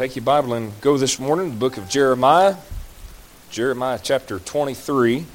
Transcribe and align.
Take 0.00 0.16
your 0.16 0.24
Bible 0.24 0.54
and 0.54 0.72
go 0.80 0.96
this 0.96 1.18
morning 1.18 1.48
to 1.48 1.52
the 1.52 1.58
book 1.58 1.76
of 1.76 1.86
Jeremiah, 1.90 2.56
Jeremiah 3.50 4.00
chapter 4.02 4.38
23. 4.38 5.26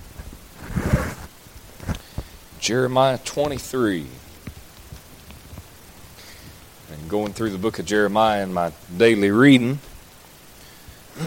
Jeremiah 2.59 3.19
23. 3.23 4.07
And 6.91 7.09
going 7.09 7.33
through 7.33 7.51
the 7.51 7.59
book 7.59 7.77
of 7.77 7.85
Jeremiah 7.85 8.41
in 8.41 8.55
my 8.55 8.71
daily 8.97 9.29
reading. 9.29 9.77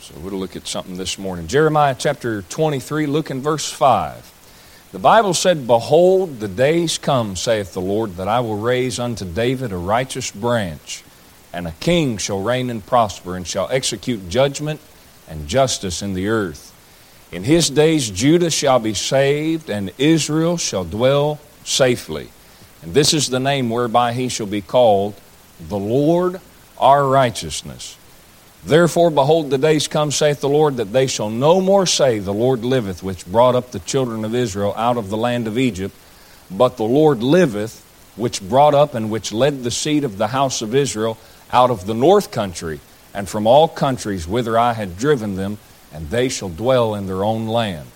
so 0.00 0.14
we'll 0.20 0.32
look 0.32 0.56
at 0.56 0.66
something 0.66 0.96
this 0.96 1.18
morning. 1.18 1.48
Jeremiah 1.48 1.94
chapter 1.98 2.40
23, 2.40 3.04
look 3.04 3.30
in 3.30 3.42
verse 3.42 3.70
5. 3.70 4.88
The 4.92 4.98
Bible 4.98 5.34
said, 5.34 5.66
Behold, 5.66 6.40
the 6.40 6.48
days 6.48 6.96
come, 6.96 7.36
saith 7.36 7.74
the 7.74 7.82
Lord, 7.82 8.16
that 8.16 8.26
I 8.26 8.40
will 8.40 8.56
raise 8.56 8.98
unto 8.98 9.30
David 9.30 9.70
a 9.70 9.76
righteous 9.76 10.30
branch, 10.30 11.04
and 11.52 11.66
a 11.66 11.72
king 11.80 12.16
shall 12.18 12.42
reign 12.42 12.70
and 12.70 12.84
prosper, 12.84 13.36
and 13.36 13.46
shall 13.46 13.68
execute 13.70 14.28
judgment 14.28 14.80
and 15.28 15.48
justice 15.48 16.02
in 16.02 16.14
the 16.14 16.28
earth. 16.28 16.70
In 17.30 17.44
his 17.44 17.70
days 17.70 18.10
Judah 18.10 18.50
shall 18.50 18.78
be 18.78 18.94
saved, 18.94 19.70
and 19.70 19.92
Israel 19.98 20.56
shall 20.56 20.84
dwell 20.84 21.40
safely. 21.64 22.28
And 22.82 22.94
this 22.94 23.14
is 23.14 23.28
the 23.28 23.40
name 23.40 23.70
whereby 23.70 24.12
he 24.12 24.28
shall 24.28 24.46
be 24.46 24.60
called 24.60 25.14
the 25.60 25.78
Lord 25.78 26.40
our 26.78 27.06
righteousness. 27.06 27.96
Therefore, 28.64 29.10
behold, 29.10 29.50
the 29.50 29.58
days 29.58 29.88
come, 29.88 30.12
saith 30.12 30.40
the 30.40 30.48
Lord, 30.48 30.76
that 30.76 30.92
they 30.92 31.06
shall 31.06 31.30
no 31.30 31.60
more 31.60 31.86
say, 31.86 32.18
The 32.18 32.32
Lord 32.32 32.64
liveth, 32.64 33.02
which 33.02 33.26
brought 33.26 33.56
up 33.56 33.70
the 33.70 33.80
children 33.80 34.24
of 34.24 34.34
Israel 34.34 34.72
out 34.76 34.96
of 34.96 35.10
the 35.10 35.16
land 35.16 35.48
of 35.48 35.58
Egypt, 35.58 35.94
but 36.50 36.76
the 36.76 36.84
Lord 36.84 37.22
liveth, 37.22 37.80
which 38.14 38.46
brought 38.46 38.74
up 38.74 38.94
and 38.94 39.10
which 39.10 39.32
led 39.32 39.62
the 39.62 39.70
seed 39.70 40.04
of 40.04 40.18
the 40.18 40.28
house 40.28 40.62
of 40.62 40.74
Israel 40.74 41.18
out 41.52 41.70
of 41.70 41.86
the 41.86 41.94
north 41.94 42.30
country, 42.30 42.80
and 43.14 43.28
from 43.28 43.46
all 43.46 43.68
countries 43.68 44.26
whither 44.26 44.58
I 44.58 44.72
had 44.72 44.96
driven 44.96 45.36
them, 45.36 45.58
and 45.92 46.08
they 46.08 46.28
shall 46.28 46.48
dwell 46.48 46.94
in 46.94 47.06
their 47.06 47.24
own 47.24 47.46
land. 47.46 47.88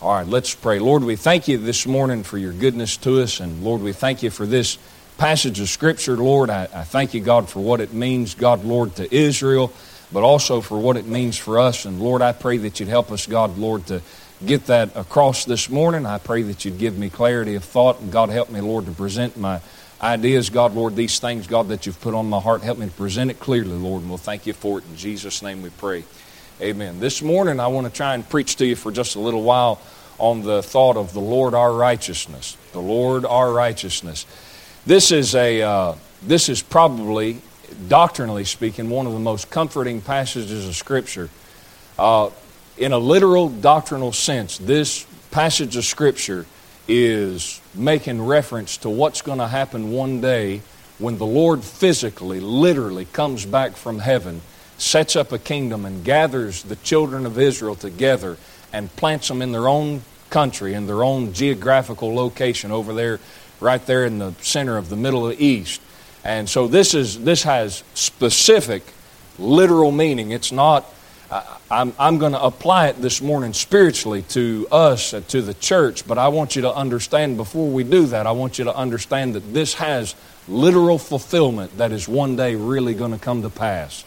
All 0.00 0.14
right, 0.14 0.26
let's 0.26 0.54
pray. 0.54 0.78
Lord, 0.78 1.02
we 1.02 1.16
thank 1.16 1.48
you 1.48 1.58
this 1.58 1.86
morning 1.86 2.22
for 2.22 2.38
your 2.38 2.52
goodness 2.52 2.96
to 2.98 3.22
us, 3.22 3.40
and 3.40 3.64
Lord, 3.64 3.80
we 3.80 3.92
thank 3.92 4.22
you 4.22 4.30
for 4.30 4.46
this 4.46 4.78
passage 5.16 5.58
of 5.58 5.68
Scripture, 5.68 6.16
Lord. 6.16 6.50
I, 6.50 6.68
I 6.72 6.84
thank 6.84 7.14
you, 7.14 7.20
God, 7.20 7.48
for 7.48 7.60
what 7.60 7.80
it 7.80 7.92
means, 7.92 8.34
God, 8.34 8.64
Lord, 8.64 8.94
to 8.96 9.14
Israel 9.14 9.72
but 10.12 10.22
also 10.22 10.60
for 10.60 10.78
what 10.78 10.96
it 10.96 11.06
means 11.06 11.36
for 11.36 11.58
us. 11.58 11.84
And 11.84 12.00
Lord, 12.00 12.22
I 12.22 12.32
pray 12.32 12.56
that 12.58 12.80
you'd 12.80 12.88
help 12.88 13.10
us, 13.10 13.26
God, 13.26 13.58
Lord, 13.58 13.86
to 13.86 14.00
get 14.44 14.66
that 14.66 14.96
across 14.96 15.44
this 15.44 15.68
morning. 15.68 16.06
I 16.06 16.18
pray 16.18 16.42
that 16.42 16.64
you'd 16.64 16.78
give 16.78 16.96
me 16.96 17.10
clarity 17.10 17.54
of 17.56 17.64
thought. 17.64 18.00
And 18.00 18.10
God, 18.10 18.30
help 18.30 18.50
me, 18.50 18.60
Lord, 18.60 18.86
to 18.86 18.92
present 18.92 19.36
my 19.36 19.60
ideas, 20.00 20.50
God, 20.50 20.74
Lord, 20.74 20.96
these 20.96 21.18
things, 21.18 21.46
God, 21.46 21.68
that 21.68 21.86
you've 21.86 22.00
put 22.00 22.14
on 22.14 22.28
my 22.28 22.40
heart. 22.40 22.62
Help 22.62 22.78
me 22.78 22.86
to 22.86 22.92
present 22.92 23.30
it 23.30 23.40
clearly, 23.40 23.76
Lord. 23.76 24.02
And 24.02 24.10
we'll 24.10 24.18
thank 24.18 24.46
you 24.46 24.52
for 24.52 24.78
it. 24.78 24.84
In 24.90 24.96
Jesus' 24.96 25.42
name 25.42 25.62
we 25.62 25.70
pray. 25.70 26.04
Amen. 26.60 27.00
This 27.00 27.22
morning, 27.22 27.60
I 27.60 27.68
want 27.68 27.86
to 27.86 27.92
try 27.92 28.14
and 28.14 28.28
preach 28.28 28.56
to 28.56 28.66
you 28.66 28.76
for 28.76 28.90
just 28.90 29.16
a 29.16 29.20
little 29.20 29.42
while 29.42 29.80
on 30.18 30.42
the 30.42 30.62
thought 30.62 30.96
of 30.96 31.12
the 31.12 31.20
Lord 31.20 31.54
our 31.54 31.72
righteousness. 31.72 32.56
The 32.72 32.80
Lord 32.80 33.24
our 33.24 33.52
righteousness. 33.52 34.26
This 34.86 35.12
is 35.12 35.34
a. 35.34 35.62
Uh, 35.62 35.94
this 36.22 36.48
is 36.48 36.62
probably 36.62 37.40
doctrinally 37.88 38.44
speaking, 38.44 38.90
one 38.90 39.06
of 39.06 39.12
the 39.12 39.18
most 39.18 39.50
comforting 39.50 40.00
passages 40.00 40.66
of 40.66 40.74
Scripture. 40.74 41.30
Uh, 41.98 42.30
in 42.76 42.92
a 42.92 42.98
literal 42.98 43.48
doctrinal 43.48 44.12
sense, 44.12 44.58
this 44.58 45.06
passage 45.30 45.76
of 45.76 45.84
Scripture 45.84 46.46
is 46.88 47.60
making 47.78 48.20
reference 48.22 48.76
to 48.78 48.90
what's 48.90 49.22
going 49.22 49.38
to 49.38 49.48
happen 49.48 49.92
one 49.92 50.20
day 50.20 50.62
when 50.98 51.16
the 51.18 51.26
Lord 51.26 51.62
physically, 51.62 52.40
literally 52.40 53.04
comes 53.06 53.46
back 53.46 53.76
from 53.76 54.00
heaven, 54.00 54.42
sets 54.78 55.14
up 55.14 55.32
a 55.32 55.38
kingdom, 55.38 55.84
and 55.84 56.04
gathers 56.04 56.64
the 56.64 56.76
children 56.76 57.24
of 57.24 57.38
Israel 57.38 57.76
together 57.76 58.36
and 58.72 58.94
plants 58.96 59.28
them 59.28 59.40
in 59.40 59.52
their 59.52 59.68
own 59.68 60.02
country, 60.30 60.74
in 60.74 60.86
their 60.86 61.04
own 61.04 61.32
geographical 61.32 62.14
location 62.14 62.70
over 62.70 62.92
there, 62.92 63.20
right 63.60 63.84
there 63.86 64.04
in 64.04 64.18
the 64.18 64.32
center 64.40 64.76
of 64.76 64.88
the 64.88 64.96
Middle 64.96 65.32
East. 65.32 65.80
And 66.24 66.48
so 66.48 66.66
this 66.66 66.94
is 66.94 67.22
this 67.24 67.44
has 67.44 67.84
specific 67.94 68.82
literal 69.38 69.92
meaning. 69.92 70.32
It's 70.32 70.52
not 70.52 70.84
I'm, 71.70 71.92
I'm 71.98 72.18
going 72.18 72.32
to 72.32 72.42
apply 72.42 72.88
it 72.88 73.02
this 73.02 73.20
morning 73.20 73.52
spiritually 73.52 74.22
to 74.30 74.66
us, 74.72 75.10
to 75.10 75.42
the 75.42 75.54
church, 75.54 76.06
but 76.06 76.16
I 76.16 76.28
want 76.28 76.56
you 76.56 76.62
to 76.62 76.74
understand 76.74 77.36
before 77.36 77.68
we 77.68 77.84
do 77.84 78.06
that, 78.06 78.26
I 78.26 78.32
want 78.32 78.58
you 78.58 78.64
to 78.64 78.74
understand 78.74 79.34
that 79.34 79.52
this 79.52 79.74
has 79.74 80.14
literal 80.48 80.98
fulfillment 80.98 81.76
that 81.76 81.92
is 81.92 82.08
one 82.08 82.36
day 82.36 82.54
really 82.54 82.94
going 82.94 83.12
to 83.12 83.18
come 83.18 83.42
to 83.42 83.50
pass. 83.50 84.04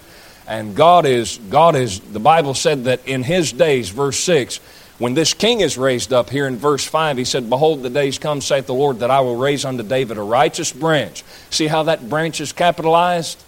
And 0.48 0.76
God 0.76 1.06
is, 1.06 1.40
God 1.50 1.76
is, 1.76 2.00
the 2.00 2.20
Bible 2.20 2.56
said 2.56 2.86
that 2.86 3.08
in 3.08 3.22
His 3.24 3.52
days, 3.52 3.90
verse 3.90 4.18
6, 4.20 4.60
when 4.98 5.14
this 5.14 5.34
king 5.34 5.62
is 5.62 5.78
raised 5.78 6.14
up 6.14 6.30
here 6.30 6.48
in 6.48 6.58
verse 6.58 6.86
5, 6.86 7.18
he 7.18 7.26
said, 7.26 7.50
Behold, 7.50 7.82
the 7.82 7.90
days 7.90 8.20
come, 8.20 8.40
saith 8.40 8.68
the 8.68 8.74
Lord, 8.74 9.00
that 9.00 9.10
I 9.10 9.22
will 9.22 9.36
raise 9.36 9.66
unto 9.66 9.82
David 9.82 10.18
a 10.18 10.22
righteous 10.22 10.72
branch. 10.72 11.24
See 11.50 11.68
how 11.68 11.84
that 11.84 12.08
branch 12.08 12.40
is 12.40 12.54
capitalized? 12.54 13.44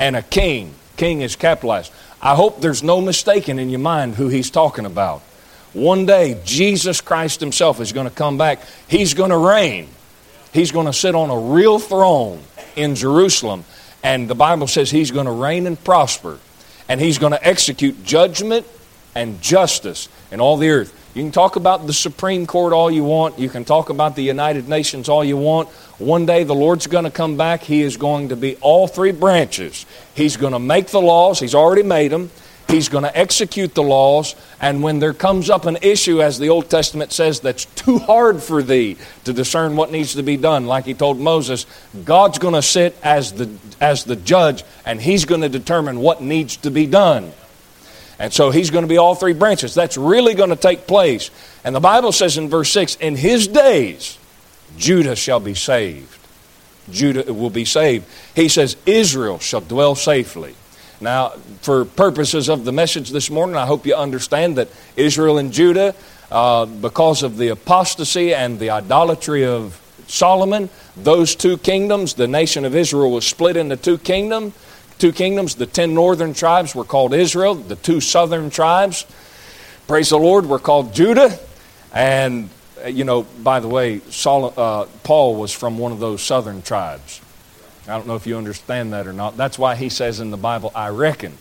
And 0.00 0.16
a 0.16 0.22
king. 0.22 0.74
King 0.96 1.20
is 1.20 1.36
capitalized. 1.36 1.92
I 2.22 2.34
hope 2.34 2.60
there's 2.60 2.82
no 2.82 3.00
mistaking 3.00 3.58
in 3.58 3.70
your 3.70 3.80
mind 3.80 4.14
who 4.14 4.28
he's 4.28 4.50
talking 4.50 4.84
about. 4.84 5.22
One 5.72 6.04
day, 6.04 6.40
Jesus 6.44 7.00
Christ 7.00 7.40
himself 7.40 7.80
is 7.80 7.92
going 7.92 8.08
to 8.08 8.14
come 8.14 8.36
back. 8.36 8.60
He's 8.88 9.14
going 9.14 9.30
to 9.30 9.38
reign. 9.38 9.88
He's 10.52 10.72
going 10.72 10.86
to 10.86 10.92
sit 10.92 11.14
on 11.14 11.30
a 11.30 11.38
real 11.38 11.78
throne 11.78 12.42
in 12.76 12.94
Jerusalem. 12.94 13.64
And 14.02 14.28
the 14.28 14.34
Bible 14.34 14.66
says 14.66 14.90
he's 14.90 15.10
going 15.10 15.26
to 15.26 15.32
reign 15.32 15.66
and 15.66 15.82
prosper. 15.82 16.38
And 16.88 17.00
he's 17.00 17.18
going 17.18 17.32
to 17.32 17.46
execute 17.46 18.04
judgment 18.04 18.66
and 19.14 19.40
justice 19.40 20.08
in 20.30 20.40
all 20.40 20.56
the 20.56 20.70
earth. 20.70 20.96
You 21.12 21.22
can 21.24 21.32
talk 21.32 21.56
about 21.56 21.88
the 21.88 21.92
Supreme 21.92 22.46
Court 22.46 22.72
all 22.72 22.88
you 22.88 23.02
want. 23.02 23.36
You 23.36 23.48
can 23.48 23.64
talk 23.64 23.90
about 23.90 24.14
the 24.14 24.22
United 24.22 24.68
Nations 24.68 25.08
all 25.08 25.24
you 25.24 25.36
want. 25.36 25.68
One 25.98 26.24
day 26.24 26.44
the 26.44 26.54
Lord's 26.54 26.86
going 26.86 27.04
to 27.04 27.10
come 27.10 27.36
back. 27.36 27.62
He 27.62 27.82
is 27.82 27.96
going 27.96 28.28
to 28.28 28.36
be 28.36 28.54
all 28.56 28.86
three 28.86 29.10
branches. 29.10 29.86
He's 30.14 30.36
going 30.36 30.52
to 30.52 30.60
make 30.60 30.86
the 30.88 31.00
laws, 31.00 31.40
He's 31.40 31.54
already 31.54 31.82
made 31.82 32.12
them. 32.12 32.30
He's 32.68 32.88
going 32.88 33.02
to 33.02 33.18
execute 33.18 33.74
the 33.74 33.82
laws. 33.82 34.36
And 34.60 34.80
when 34.80 35.00
there 35.00 35.12
comes 35.12 35.50
up 35.50 35.66
an 35.66 35.78
issue, 35.82 36.22
as 36.22 36.38
the 36.38 36.50
Old 36.50 36.70
Testament 36.70 37.10
says, 37.10 37.40
that's 37.40 37.64
too 37.64 37.98
hard 37.98 38.40
for 38.40 38.62
thee 38.62 38.96
to 39.24 39.32
discern 39.32 39.74
what 39.74 39.90
needs 39.90 40.14
to 40.14 40.22
be 40.22 40.36
done, 40.36 40.66
like 40.66 40.84
He 40.84 40.94
told 40.94 41.18
Moses, 41.18 41.66
God's 42.04 42.38
going 42.38 42.54
to 42.54 42.62
sit 42.62 42.96
as 43.02 43.32
the, 43.32 43.50
as 43.80 44.04
the 44.04 44.14
judge 44.14 44.62
and 44.86 45.00
He's 45.00 45.24
going 45.24 45.40
to 45.40 45.48
determine 45.48 45.98
what 45.98 46.22
needs 46.22 46.58
to 46.58 46.70
be 46.70 46.86
done. 46.86 47.32
And 48.20 48.30
so 48.30 48.50
he's 48.50 48.70
going 48.70 48.84
to 48.84 48.88
be 48.88 48.98
all 48.98 49.14
three 49.14 49.32
branches. 49.32 49.74
That's 49.74 49.96
really 49.96 50.34
going 50.34 50.50
to 50.50 50.56
take 50.56 50.86
place. 50.86 51.30
And 51.64 51.74
the 51.74 51.80
Bible 51.80 52.12
says 52.12 52.36
in 52.36 52.50
verse 52.50 52.70
6 52.70 52.96
In 52.96 53.16
his 53.16 53.48
days, 53.48 54.18
Judah 54.76 55.16
shall 55.16 55.40
be 55.40 55.54
saved. 55.54 56.18
Judah 56.90 57.32
will 57.32 57.50
be 57.50 57.64
saved. 57.64 58.04
He 58.36 58.48
says, 58.48 58.76
Israel 58.84 59.38
shall 59.38 59.62
dwell 59.62 59.94
safely. 59.94 60.54
Now, 61.00 61.30
for 61.62 61.86
purposes 61.86 62.50
of 62.50 62.66
the 62.66 62.72
message 62.72 63.08
this 63.08 63.30
morning, 63.30 63.56
I 63.56 63.64
hope 63.64 63.86
you 63.86 63.94
understand 63.94 64.58
that 64.58 64.68
Israel 64.96 65.38
and 65.38 65.50
Judah, 65.50 65.94
uh, 66.30 66.66
because 66.66 67.22
of 67.22 67.38
the 67.38 67.48
apostasy 67.48 68.34
and 68.34 68.58
the 68.58 68.68
idolatry 68.68 69.46
of 69.46 69.80
Solomon, 70.08 70.68
those 70.94 71.34
two 71.34 71.56
kingdoms, 71.56 72.14
the 72.14 72.28
nation 72.28 72.66
of 72.66 72.76
Israel 72.76 73.12
was 73.12 73.26
split 73.26 73.56
into 73.56 73.78
two 73.78 73.96
kingdoms 73.96 74.52
two 75.00 75.12
kingdoms. 75.12 75.54
The 75.56 75.66
ten 75.66 75.94
northern 75.94 76.34
tribes 76.34 76.74
were 76.74 76.84
called 76.84 77.14
Israel, 77.14 77.54
the 77.54 77.76
two 77.76 78.00
southern 78.00 78.50
tribes, 78.50 79.06
praise 79.88 80.10
the 80.10 80.18
Lord, 80.18 80.46
were 80.46 80.58
called 80.58 80.94
Judah. 80.94 81.38
And, 81.92 82.50
uh, 82.84 82.88
you 82.88 83.04
know, 83.04 83.22
by 83.42 83.60
the 83.60 83.68
way, 83.68 84.00
Saul, 84.10 84.54
uh, 84.56 84.86
Paul 85.02 85.36
was 85.36 85.52
from 85.52 85.78
one 85.78 85.90
of 85.90 85.98
those 85.98 86.22
southern 86.22 86.62
tribes. 86.62 87.20
I 87.88 87.96
don't 87.96 88.06
know 88.06 88.14
if 88.14 88.26
you 88.26 88.36
understand 88.36 88.92
that 88.92 89.06
or 89.06 89.12
not. 89.12 89.36
That's 89.36 89.58
why 89.58 89.74
he 89.74 89.88
says 89.88 90.20
in 90.20 90.30
the 90.30 90.36
Bible, 90.36 90.70
I 90.74 90.90
reckon. 90.90 91.36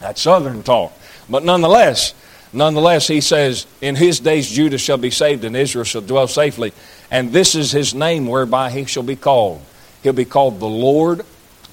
That's 0.00 0.20
southern 0.20 0.62
talk. 0.62 0.92
But 1.28 1.44
nonetheless, 1.44 2.12
nonetheless, 2.52 3.06
he 3.06 3.20
says, 3.20 3.66
In 3.80 3.96
his 3.96 4.20
days 4.20 4.50
Judah 4.50 4.78
shall 4.78 4.98
be 4.98 5.10
saved 5.10 5.44
and 5.44 5.56
Israel 5.56 5.84
shall 5.84 6.02
dwell 6.02 6.26
safely. 6.26 6.72
And 7.10 7.32
this 7.32 7.54
is 7.54 7.70
his 7.70 7.94
name 7.94 8.26
whereby 8.26 8.70
he 8.70 8.84
shall 8.84 9.02
be 9.02 9.16
called. 9.16 9.62
He'll 10.02 10.12
be 10.12 10.24
called 10.24 10.60
the 10.60 10.68
Lord 10.68 11.24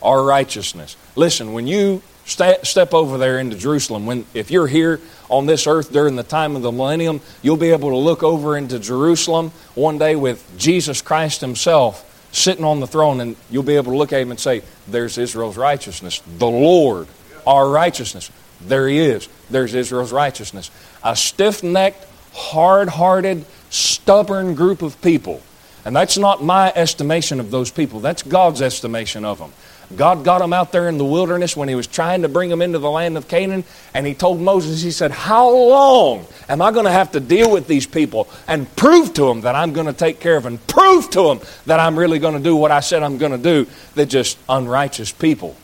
our 0.02 0.24
righteousness. 0.24 0.96
Listen, 1.16 1.54
when 1.54 1.68
you 1.68 2.02
st- 2.26 2.66
step 2.66 2.94
over 2.94 3.18
there 3.18 3.40
into 3.40 3.58
Jerusalem, 3.58 4.06
when 4.06 4.26
if 4.34 4.52
you're 4.52 4.68
here 4.68 5.00
on 5.30 5.46
this 5.46 5.68
earth 5.68 5.92
during 5.92 6.16
the 6.16 6.24
time 6.24 6.56
of 6.56 6.62
the 6.62 6.72
millennium, 6.72 7.22
you'll 7.42 7.58
be 7.58 7.72
able 7.72 7.90
to 7.90 7.98
look 7.98 8.24
over 8.24 8.58
into 8.58 8.80
Jerusalem 8.80 9.52
one 9.76 9.98
day 9.98 10.16
with 10.16 10.44
Jesus 10.58 11.02
Christ 11.02 11.42
Himself 11.42 12.04
sitting 12.32 12.66
on 12.66 12.80
the 12.80 12.88
throne, 12.88 13.22
and 13.22 13.36
you'll 13.50 13.64
be 13.64 13.76
able 13.76 13.92
to 13.94 13.98
look 13.98 14.14
at 14.14 14.22
Him 14.22 14.32
and 14.32 14.40
say, 14.40 14.62
"There's 14.88 15.18
Israel's 15.18 15.58
righteousness, 15.58 16.22
the 16.38 16.48
Lord, 16.48 17.08
our 17.46 17.70
righteousness." 17.70 18.30
There 18.62 18.88
He 18.88 19.00
is. 19.00 19.28
There's 19.50 19.74
Israel's 19.74 20.12
righteousness. 20.12 20.70
A 21.04 21.16
stiff-necked, 21.16 22.06
hard-hearted, 22.34 23.46
stubborn 23.70 24.56
group 24.56 24.82
of 24.82 25.00
people. 25.02 25.42
And 25.88 25.96
that's 25.96 26.18
not 26.18 26.44
my 26.44 26.72
estimation 26.76 27.40
of 27.40 27.50
those 27.50 27.72
people. 27.72 28.02
That's 28.02 28.22
God's 28.22 28.62
estimation 28.62 29.24
of 29.24 29.40
them 29.40 29.54
God 29.96 30.26
got 30.26 30.40
them 30.40 30.52
out 30.52 30.74
there 30.74 30.90
in 30.90 30.98
the 30.98 31.06
wilderness 31.06 31.56
when 31.56 31.70
He 31.70 31.76
was 31.76 31.88
trying 31.88 32.24
to 32.24 32.30
bring 32.30 32.50
them 32.50 32.62
into 32.62 32.78
the 32.78 32.90
land 32.92 33.16
of 33.16 33.28
Canaan. 33.28 33.64
And 33.94 34.06
He 34.06 34.14
told 34.14 34.42
Moses, 34.42 34.82
He 34.82 34.92
said, 34.92 35.12
How 35.12 35.50
long 35.50 36.26
am 36.50 36.62
I 36.62 36.72
going 36.72 36.86
to 36.86 36.92
have 36.92 37.14
to 37.14 37.20
deal 37.20 37.50
with 37.52 37.68
these 37.68 37.88
people 37.88 38.28
and 38.48 38.74
prove 38.76 39.14
to 39.14 39.26
them 39.26 39.42
that 39.42 39.56
I'm 39.56 39.72
going 39.72 39.88
to 39.88 39.94
take 39.94 40.20
care 40.20 40.36
of 40.36 40.44
them, 40.44 40.58
prove 40.68 41.10
to 41.12 41.24
them 41.24 41.40
that 41.68 41.80
I'm 41.80 41.98
really 41.98 42.20
going 42.20 42.34
to 42.34 42.44
do 42.44 42.56
what 42.56 42.72
I 42.72 42.82
said 42.82 43.02
I'm 43.02 43.18
going 43.18 43.32
to 43.32 43.38
do? 43.38 43.66
They're 43.96 44.06
just 44.06 44.38
unrighteous 44.50 45.14
people. 45.14 45.56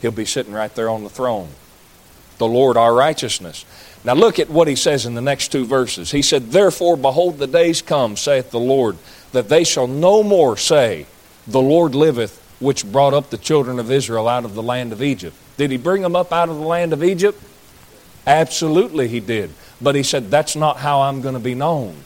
He'll 0.00 0.12
be 0.12 0.24
sitting 0.24 0.54
right 0.54 0.74
there 0.74 0.88
on 0.88 1.04
the 1.04 1.10
throne. 1.10 1.50
The 2.38 2.46
Lord 2.46 2.76
our 2.78 2.94
righteousness. 2.94 3.66
Now 4.04 4.14
look 4.14 4.38
at 4.40 4.50
what 4.50 4.66
he 4.66 4.74
says 4.74 5.06
in 5.06 5.14
the 5.14 5.20
next 5.20 5.52
two 5.52 5.64
verses. 5.64 6.10
He 6.10 6.22
said, 6.22 6.50
Therefore, 6.50 6.96
behold, 6.96 7.38
the 7.38 7.46
days 7.46 7.82
come, 7.82 8.16
saith 8.16 8.50
the 8.50 8.58
Lord, 8.58 8.96
that 9.32 9.48
they 9.48 9.64
shall 9.64 9.86
no 9.86 10.22
more 10.22 10.56
say, 10.56 11.06
The 11.46 11.60
Lord 11.60 11.94
liveth, 11.94 12.38
which 12.60 12.90
brought 12.90 13.14
up 13.14 13.30
the 13.30 13.38
children 13.38 13.78
of 13.78 13.90
Israel 13.90 14.28
out 14.28 14.44
of 14.44 14.54
the 14.54 14.62
land 14.62 14.92
of 14.92 15.02
Egypt. 15.02 15.36
Did 15.56 15.70
he 15.70 15.76
bring 15.76 16.02
them 16.02 16.16
up 16.16 16.32
out 16.32 16.48
of 16.48 16.56
the 16.56 16.62
land 16.62 16.92
of 16.92 17.02
Egypt? 17.02 17.42
Absolutely, 18.26 19.08
he 19.08 19.20
did. 19.20 19.50
But 19.80 19.94
he 19.94 20.02
said, 20.02 20.30
That's 20.30 20.54
not 20.54 20.78
how 20.78 21.02
I'm 21.02 21.20
going 21.20 21.34
to 21.34 21.40
be 21.40 21.54
known. 21.54 21.96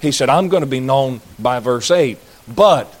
He 0.00 0.12
said, 0.12 0.28
I'm 0.28 0.48
going 0.48 0.62
to 0.62 0.66
be 0.66 0.80
known 0.80 1.20
by 1.38 1.60
verse 1.60 1.90
8. 1.90 2.18
But 2.54 2.94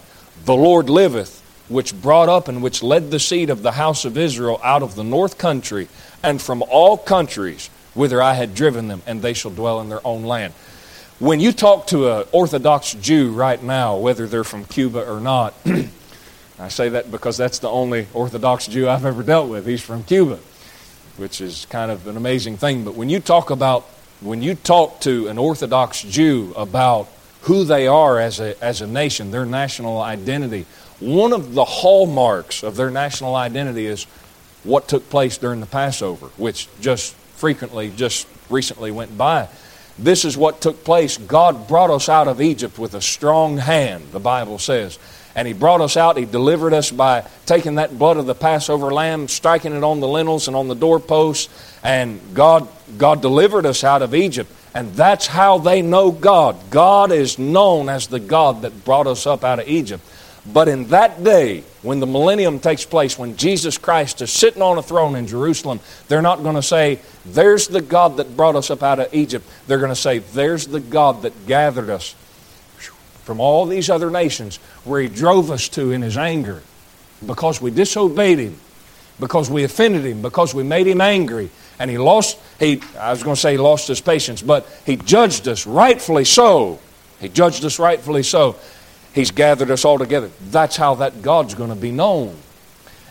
the 0.44 0.54
Lord 0.54 0.88
liveth, 0.88 1.38
which 1.68 2.00
brought 2.00 2.28
up 2.28 2.48
and 2.48 2.62
which 2.62 2.82
led 2.82 3.10
the 3.10 3.20
seed 3.20 3.50
of 3.50 3.62
the 3.62 3.72
house 3.72 4.04
of 4.04 4.18
Israel 4.18 4.60
out 4.62 4.82
of 4.82 4.94
the 4.94 5.04
north 5.04 5.38
country 5.38 5.88
and 6.22 6.40
from 6.40 6.62
all 6.62 6.96
countries 6.98 7.70
whither 7.94 8.22
I 8.22 8.34
had 8.34 8.54
driven 8.54 8.88
them, 8.88 9.02
and 9.06 9.20
they 9.22 9.32
shall 9.32 9.50
dwell 9.50 9.80
in 9.80 9.88
their 9.88 10.04
own 10.06 10.22
land. 10.22 10.54
When 11.20 11.38
you 11.38 11.52
talk 11.52 11.88
to 11.88 12.10
an 12.10 12.26
Orthodox 12.32 12.94
Jew 12.94 13.30
right 13.30 13.62
now, 13.62 13.98
whether 13.98 14.26
they're 14.26 14.42
from 14.42 14.64
Cuba 14.64 15.06
or 15.06 15.20
not, 15.20 15.52
I 16.58 16.68
say 16.68 16.88
that 16.88 17.10
because 17.10 17.36
that's 17.36 17.58
the 17.58 17.68
only 17.68 18.06
Orthodox 18.14 18.66
Jew 18.66 18.88
I've 18.88 19.04
ever 19.04 19.22
dealt 19.22 19.50
with. 19.50 19.66
He's 19.66 19.82
from 19.82 20.02
Cuba, 20.02 20.38
which 21.18 21.42
is 21.42 21.66
kind 21.68 21.90
of 21.90 22.06
an 22.06 22.16
amazing 22.16 22.56
thing. 22.56 22.84
But 22.84 22.94
when 22.94 23.10
you 23.10 23.20
talk 23.20 23.50
about, 23.50 23.82
when 24.22 24.40
you 24.40 24.54
talk 24.54 25.02
to 25.02 25.28
an 25.28 25.36
Orthodox 25.36 26.00
Jew 26.00 26.54
about 26.56 27.06
who 27.42 27.64
they 27.64 27.86
are 27.86 28.18
as 28.18 28.40
a, 28.40 28.58
as 28.64 28.80
a 28.80 28.86
nation, 28.86 29.30
their 29.30 29.44
national 29.44 30.00
identity, 30.00 30.64
one 31.00 31.34
of 31.34 31.52
the 31.52 31.66
hallmarks 31.66 32.62
of 32.62 32.76
their 32.76 32.90
national 32.90 33.34
identity 33.34 33.84
is 33.84 34.04
what 34.64 34.88
took 34.88 35.10
place 35.10 35.36
during 35.36 35.60
the 35.60 35.66
Passover, 35.66 36.28
which 36.38 36.66
just 36.80 37.12
frequently, 37.12 37.90
just 37.90 38.26
recently 38.48 38.90
went 38.90 39.18
by. 39.18 39.48
This 40.02 40.24
is 40.24 40.36
what 40.36 40.60
took 40.60 40.82
place. 40.82 41.18
God 41.18 41.68
brought 41.68 41.90
us 41.90 42.08
out 42.08 42.26
of 42.26 42.40
Egypt 42.40 42.78
with 42.78 42.94
a 42.94 43.02
strong 43.02 43.58
hand, 43.58 44.12
the 44.12 44.20
Bible 44.20 44.58
says. 44.58 44.98
And 45.36 45.46
He 45.46 45.54
brought 45.54 45.80
us 45.80 45.96
out. 45.96 46.16
He 46.16 46.24
delivered 46.24 46.72
us 46.72 46.90
by 46.90 47.24
taking 47.46 47.76
that 47.76 47.98
blood 47.98 48.16
of 48.16 48.26
the 48.26 48.34
Passover 48.34 48.90
lamb, 48.92 49.28
striking 49.28 49.74
it 49.74 49.84
on 49.84 50.00
the 50.00 50.08
lintels 50.08 50.48
and 50.48 50.56
on 50.56 50.68
the 50.68 50.74
doorposts. 50.74 51.48
And 51.84 52.20
God, 52.34 52.66
God 52.96 53.20
delivered 53.20 53.66
us 53.66 53.84
out 53.84 54.02
of 54.02 54.14
Egypt. 54.14 54.50
And 54.74 54.92
that's 54.94 55.26
how 55.26 55.58
they 55.58 55.82
know 55.82 56.12
God. 56.12 56.56
God 56.70 57.12
is 57.12 57.38
known 57.38 57.88
as 57.88 58.06
the 58.06 58.20
God 58.20 58.62
that 58.62 58.84
brought 58.84 59.06
us 59.06 59.26
up 59.26 59.44
out 59.44 59.58
of 59.58 59.68
Egypt. 59.68 60.04
But 60.46 60.68
in 60.68 60.88
that 60.88 61.22
day, 61.22 61.64
when 61.82 62.00
the 62.00 62.06
millennium 62.06 62.60
takes 62.60 62.84
place, 62.84 63.18
when 63.18 63.36
Jesus 63.36 63.76
Christ 63.76 64.22
is 64.22 64.30
sitting 64.30 64.62
on 64.62 64.78
a 64.78 64.82
throne 64.82 65.14
in 65.14 65.26
Jerusalem, 65.26 65.80
they're 66.08 66.22
not 66.22 66.42
going 66.42 66.54
to 66.54 66.62
say, 66.62 67.00
There's 67.26 67.68
the 67.68 67.82
God 67.82 68.16
that 68.16 68.36
brought 68.36 68.56
us 68.56 68.70
up 68.70 68.82
out 68.82 69.00
of 69.00 69.12
Egypt. 69.14 69.46
They're 69.66 69.78
going 69.78 69.90
to 69.90 69.96
say, 69.96 70.18
There's 70.18 70.66
the 70.66 70.80
God 70.80 71.22
that 71.22 71.46
gathered 71.46 71.90
us 71.90 72.14
from 73.24 73.38
all 73.38 73.66
these 73.66 73.90
other 73.90 74.10
nations 74.10 74.56
where 74.84 75.02
He 75.02 75.08
drove 75.08 75.50
us 75.50 75.68
to 75.70 75.92
in 75.92 76.00
His 76.00 76.16
anger 76.16 76.62
because 77.26 77.60
we 77.60 77.70
disobeyed 77.70 78.38
Him, 78.38 78.56
because 79.18 79.50
we 79.50 79.64
offended 79.64 80.06
Him, 80.06 80.22
because 80.22 80.54
we 80.54 80.62
made 80.62 80.86
Him 80.86 81.02
angry. 81.02 81.50
And 81.78 81.90
He 81.90 81.98
lost, 81.98 82.38
he, 82.58 82.82
I 82.98 83.10
was 83.10 83.22
going 83.22 83.36
to 83.36 83.40
say 83.40 83.52
He 83.52 83.58
lost 83.58 83.88
His 83.88 84.00
patience, 84.00 84.40
but 84.40 84.66
He 84.86 84.96
judged 84.96 85.48
us 85.48 85.66
rightfully 85.66 86.24
so. 86.24 86.80
He 87.20 87.28
judged 87.28 87.62
us 87.66 87.78
rightfully 87.78 88.22
so. 88.22 88.56
He's 89.14 89.30
gathered 89.30 89.70
us 89.70 89.84
all 89.84 89.98
together. 89.98 90.30
That's 90.50 90.76
how 90.76 90.96
that 90.96 91.22
God's 91.22 91.54
going 91.54 91.70
to 91.70 91.76
be 91.76 91.90
known. 91.90 92.36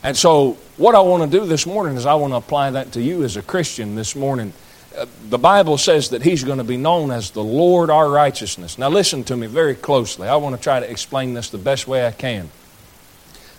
And 0.02 0.16
so, 0.16 0.58
what 0.78 0.96
I 0.96 1.02
want 1.02 1.30
to 1.30 1.40
do 1.40 1.46
this 1.46 1.66
morning 1.66 1.98
is 1.98 2.06
I 2.06 2.14
want 2.14 2.32
to 2.32 2.38
apply 2.38 2.72
that 2.72 2.94
to 2.94 3.02
you 3.02 3.24
as 3.24 3.36
a 3.36 3.42
Christian 3.42 3.96
this 3.96 4.16
morning. 4.16 4.54
Uh, 4.98 5.06
the 5.28 5.38
Bible 5.38 5.78
says 5.78 6.10
that 6.12 6.22
He's 6.22 6.44
going 6.44 6.58
to 6.60 6.64
be 6.64 6.78
known 6.78 7.12
as 7.12 7.32
the 7.32 7.44
Lord 7.44 7.90
our 7.90 8.10
righteousness. 8.10 8.78
Now, 8.78 8.90
listen 8.90 9.26
to 9.26 9.36
me 9.36 9.48
very 9.48 9.76
closely. 9.76 10.30
I 10.30 10.38
want 10.38 10.56
to 10.56 10.62
try 10.62 10.80
to 10.80 10.90
explain 10.90 11.34
this 11.34 11.50
the 11.50 11.58
best 11.58 11.86
way 11.86 12.08
I 12.08 12.12
can. 12.12 12.50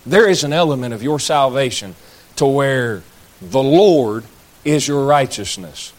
There 0.03 0.27
is 0.27 0.43
an 0.43 0.51
element 0.51 0.95
of 0.95 1.03
your 1.03 1.19
salvation 1.19 1.95
to 2.37 2.45
where 2.47 3.03
the 3.39 3.61
Lord 3.61 4.23
is 4.65 4.87
your 4.87 5.05
righteousness. 5.05 5.93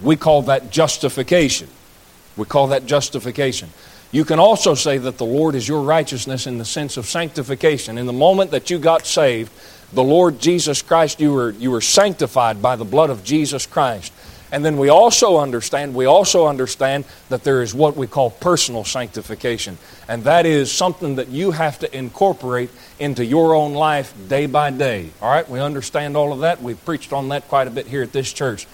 We 0.00 0.14
call 0.14 0.42
that 0.42 0.70
justification. 0.70 1.68
We 2.36 2.44
call 2.44 2.68
that 2.68 2.86
justification. 2.86 3.70
You 4.12 4.26
can 4.26 4.38
also 4.38 4.74
say 4.74 4.98
that 4.98 5.16
the 5.16 5.24
Lord 5.24 5.54
is 5.54 5.66
your 5.66 5.82
righteousness 5.82 6.46
in 6.46 6.58
the 6.58 6.66
sense 6.66 6.98
of 6.98 7.06
sanctification. 7.06 7.96
In 7.96 8.04
the 8.04 8.12
moment 8.12 8.50
that 8.50 8.68
you 8.68 8.78
got 8.78 9.06
saved, 9.06 9.50
the 9.94 10.04
Lord 10.04 10.38
Jesus 10.38 10.82
Christ, 10.82 11.18
you 11.18 11.32
were, 11.32 11.50
you 11.52 11.70
were 11.70 11.80
sanctified 11.80 12.60
by 12.60 12.76
the 12.76 12.84
blood 12.84 13.08
of 13.08 13.24
Jesus 13.24 13.64
Christ. 13.66 14.12
And 14.52 14.62
then 14.62 14.76
we 14.76 14.90
also 14.90 15.38
understand, 15.38 15.94
we 15.94 16.04
also 16.04 16.46
understand 16.46 17.06
that 17.30 17.42
there 17.42 17.62
is 17.62 17.74
what 17.74 17.96
we 17.96 18.06
call 18.06 18.28
personal 18.28 18.84
sanctification. 18.84 19.78
And 20.08 20.24
that 20.24 20.44
is 20.44 20.70
something 20.70 21.16
that 21.16 21.28
you 21.28 21.52
have 21.52 21.78
to 21.78 21.96
incorporate 21.96 22.68
into 22.98 23.24
your 23.24 23.54
own 23.54 23.72
life 23.72 24.14
day 24.28 24.44
by 24.44 24.70
day. 24.70 25.08
All 25.22 25.30
right, 25.30 25.48
we 25.48 25.58
understand 25.58 26.18
all 26.18 26.34
of 26.34 26.40
that. 26.40 26.60
We've 26.60 26.82
preached 26.84 27.14
on 27.14 27.30
that 27.30 27.48
quite 27.48 27.66
a 27.66 27.70
bit 27.70 27.86
here 27.86 28.02
at 28.02 28.12
this 28.12 28.30
church. 28.30 28.66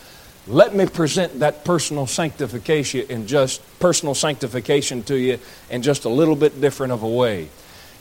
Let 0.49 0.75
me 0.75 0.87
present 0.87 1.41
that 1.41 1.63
personal 1.67 2.07
sanctification 2.07 3.11
in 3.11 3.27
just 3.27 3.61
personal 3.81 4.15
sanctification 4.15 5.03
to 5.03 5.15
you 5.15 5.39
in 5.69 5.83
just 5.83 6.07
a 6.07 6.09
little 6.09 6.37
bit 6.37 6.59
different 6.59 6.95
of 6.95 7.03
a 7.03 7.09
way. 7.09 7.51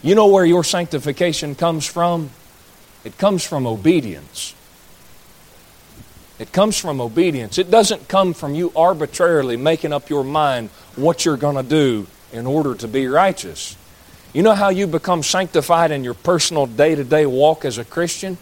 You 0.02 0.16
know 0.16 0.28
where 0.28 0.46
your 0.46 0.64
sanctification 0.64 1.56
comes 1.56 1.86
from? 1.86 2.30
It 3.04 3.18
comes 3.18 3.46
from 3.46 3.68
obedience. 3.68 4.56
It 6.40 6.54
comes 6.54 6.78
from 6.78 7.02
obedience. 7.02 7.58
It 7.58 7.70
doesn't 7.70 8.08
come 8.08 8.34
from 8.34 8.56
you 8.56 8.72
arbitrarily 8.78 9.58
making 9.58 9.92
up 9.92 10.10
your 10.10 10.24
mind 10.24 10.70
what 10.96 11.26
you're 11.26 11.36
going 11.36 11.58
to 11.58 11.70
do 11.70 12.08
in 12.32 12.46
order 12.46 12.76
to 12.76 12.88
be 12.88 13.08
righteous. 13.08 13.76
You 14.32 14.44
know 14.44 14.54
how 14.54 14.70
you 14.70 14.88
become 14.88 15.22
sanctified 15.22 15.92
in 15.92 16.06
your 16.06 16.14
personal 16.14 16.66
day 16.66 16.96
to 16.96 17.04
day 17.04 17.26
walk 17.26 17.66
as 17.66 17.78
a 17.78 17.84
Christian? 17.84 18.38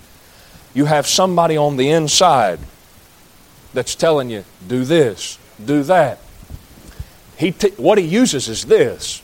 You 0.75 0.85
have 0.85 1.07
somebody 1.07 1.57
on 1.57 1.77
the 1.77 1.89
inside 1.89 2.59
that's 3.75 3.95
telling 3.95 4.29
you, 4.29 4.43
do 4.67 4.83
this, 4.85 5.37
do 5.63 5.83
that. 5.83 6.19
He 7.37 7.51
t- 7.51 7.71
what 7.77 7.97
he 7.97 8.05
uses 8.05 8.47
is 8.47 8.65
this. 8.65 9.21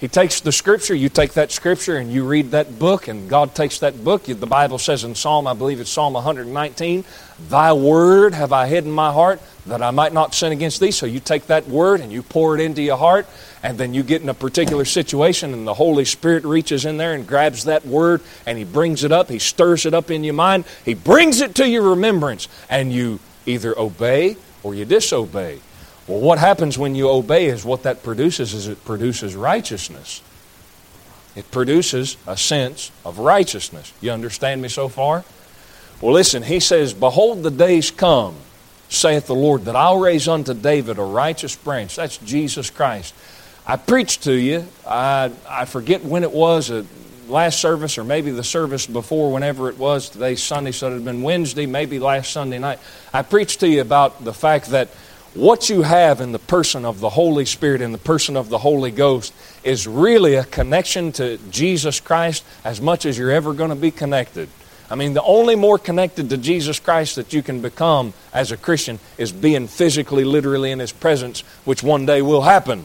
He 0.00 0.08
takes 0.08 0.40
the 0.40 0.50
scripture, 0.50 0.94
you 0.94 1.10
take 1.10 1.34
that 1.34 1.52
scripture 1.52 1.98
and 1.98 2.10
you 2.10 2.24
read 2.24 2.52
that 2.52 2.78
book, 2.78 3.06
and 3.06 3.28
God 3.28 3.54
takes 3.54 3.80
that 3.80 4.02
book. 4.02 4.24
The 4.24 4.46
Bible 4.46 4.78
says 4.78 5.04
in 5.04 5.14
Psalm, 5.14 5.46
I 5.46 5.52
believe 5.52 5.78
it's 5.78 5.90
Psalm 5.90 6.14
119, 6.14 7.04
Thy 7.50 7.72
word 7.74 8.32
have 8.32 8.50
I 8.50 8.66
hid 8.66 8.86
in 8.86 8.92
my 8.92 9.12
heart 9.12 9.42
that 9.66 9.82
I 9.82 9.90
might 9.90 10.14
not 10.14 10.34
sin 10.34 10.52
against 10.52 10.80
thee. 10.80 10.90
So 10.90 11.04
you 11.04 11.20
take 11.20 11.48
that 11.48 11.68
word 11.68 12.00
and 12.00 12.10
you 12.10 12.22
pour 12.22 12.54
it 12.54 12.62
into 12.62 12.80
your 12.80 12.96
heart, 12.96 13.26
and 13.62 13.76
then 13.76 13.92
you 13.92 14.02
get 14.02 14.22
in 14.22 14.30
a 14.30 14.34
particular 14.34 14.86
situation, 14.86 15.52
and 15.52 15.66
the 15.66 15.74
Holy 15.74 16.06
Spirit 16.06 16.44
reaches 16.44 16.86
in 16.86 16.96
there 16.96 17.12
and 17.12 17.26
grabs 17.26 17.64
that 17.64 17.84
word 17.84 18.22
and 18.46 18.56
He 18.56 18.64
brings 18.64 19.04
it 19.04 19.12
up, 19.12 19.28
He 19.28 19.38
stirs 19.38 19.84
it 19.84 19.92
up 19.92 20.10
in 20.10 20.24
your 20.24 20.32
mind, 20.32 20.64
He 20.82 20.94
brings 20.94 21.42
it 21.42 21.54
to 21.56 21.68
your 21.68 21.90
remembrance, 21.90 22.48
and 22.70 22.90
you 22.90 23.20
either 23.46 23.78
obey 23.78 24.36
or 24.62 24.74
you 24.74 24.84
disobey. 24.84 25.60
Well, 26.06 26.20
what 26.20 26.38
happens 26.38 26.76
when 26.78 26.94
you 26.94 27.08
obey 27.08 27.46
is 27.46 27.64
what 27.64 27.84
that 27.84 28.02
produces 28.02 28.52
is 28.52 28.68
it 28.68 28.84
produces 28.84 29.36
righteousness. 29.36 30.22
It 31.36 31.50
produces 31.50 32.16
a 32.26 32.36
sense 32.36 32.90
of 33.04 33.18
righteousness. 33.18 33.92
You 34.00 34.10
understand 34.10 34.60
me 34.60 34.68
so 34.68 34.88
far? 34.88 35.24
Well, 36.00 36.12
listen, 36.12 36.42
he 36.42 36.60
says, 36.60 36.94
Behold, 36.94 37.42
the 37.42 37.50
days 37.50 37.90
come, 37.90 38.34
saith 38.88 39.26
the 39.26 39.34
Lord, 39.34 39.66
that 39.66 39.76
I'll 39.76 40.00
raise 40.00 40.26
unto 40.26 40.54
David 40.54 40.98
a 40.98 41.02
righteous 41.02 41.54
branch. 41.54 41.96
That's 41.96 42.16
Jesus 42.18 42.70
Christ. 42.70 43.14
I 43.66 43.76
preached 43.76 44.24
to 44.24 44.32
you, 44.32 44.66
I, 44.86 45.30
I 45.48 45.66
forget 45.66 46.04
when 46.04 46.24
it 46.24 46.32
was, 46.32 46.70
last 47.30 47.60
service 47.60 47.96
or 47.96 48.04
maybe 48.04 48.30
the 48.30 48.44
service 48.44 48.86
before, 48.86 49.32
whenever 49.32 49.68
it 49.68 49.78
was. 49.78 50.10
Today's 50.10 50.42
Sunday, 50.42 50.72
so 50.72 50.88
it 50.90 50.94
had 50.94 51.04
been 51.04 51.22
Wednesday, 51.22 51.66
maybe 51.66 51.98
last 51.98 52.32
Sunday 52.32 52.58
night. 52.58 52.78
I 53.12 53.22
preached 53.22 53.60
to 53.60 53.68
you 53.68 53.80
about 53.80 54.24
the 54.24 54.34
fact 54.34 54.66
that 54.66 54.88
what 55.34 55.70
you 55.70 55.82
have 55.82 56.20
in 56.20 56.32
the 56.32 56.40
person 56.40 56.84
of 56.84 56.98
the 56.98 57.08
Holy 57.08 57.44
Spirit, 57.44 57.80
in 57.80 57.92
the 57.92 57.98
person 57.98 58.36
of 58.36 58.48
the 58.48 58.58
Holy 58.58 58.90
Ghost, 58.90 59.32
is 59.62 59.86
really 59.86 60.34
a 60.34 60.44
connection 60.44 61.12
to 61.12 61.38
Jesus 61.50 62.00
Christ 62.00 62.44
as 62.64 62.80
much 62.80 63.06
as 63.06 63.16
you're 63.16 63.30
ever 63.30 63.54
going 63.54 63.70
to 63.70 63.76
be 63.76 63.92
connected. 63.92 64.48
I 64.90 64.96
mean, 64.96 65.14
the 65.14 65.22
only 65.22 65.54
more 65.54 65.78
connected 65.78 66.30
to 66.30 66.36
Jesus 66.36 66.80
Christ 66.80 67.14
that 67.14 67.32
you 67.32 67.44
can 67.44 67.60
become 67.60 68.12
as 68.34 68.50
a 68.50 68.56
Christian 68.56 68.98
is 69.18 69.30
being 69.30 69.68
physically, 69.68 70.24
literally 70.24 70.72
in 70.72 70.80
His 70.80 70.90
presence, 70.90 71.42
which 71.64 71.84
one 71.84 72.06
day 72.06 72.22
will 72.22 72.42
happen. 72.42 72.84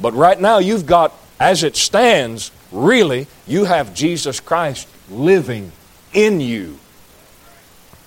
But 0.00 0.14
right 0.14 0.40
now, 0.40 0.58
you've 0.58 0.84
got, 0.84 1.14
as 1.38 1.62
it 1.62 1.76
stands, 1.76 2.50
really, 2.72 3.26
you 3.46 3.64
have 3.64 3.94
Jesus 3.94 4.40
Christ 4.40 4.88
living 5.10 5.72
in 6.12 6.40
you 6.40 6.78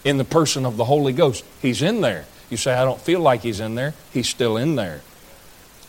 in 0.04 0.18
the 0.18 0.26
person 0.26 0.66
of 0.66 0.78
the 0.78 0.86
Holy 0.86 1.14
Ghost. 1.14 1.44
He's 1.62 1.82
in 1.82 2.02
there. 2.02 2.26
You 2.50 2.58
say, 2.58 2.74
I 2.74 2.84
don't 2.84 3.00
feel 3.00 3.20
like 3.20 3.42
He's 3.42 3.60
in 3.60 3.76
there. 3.76 3.94
He's 4.12 4.28
still 4.28 4.58
in 4.58 4.76
there. 4.76 5.02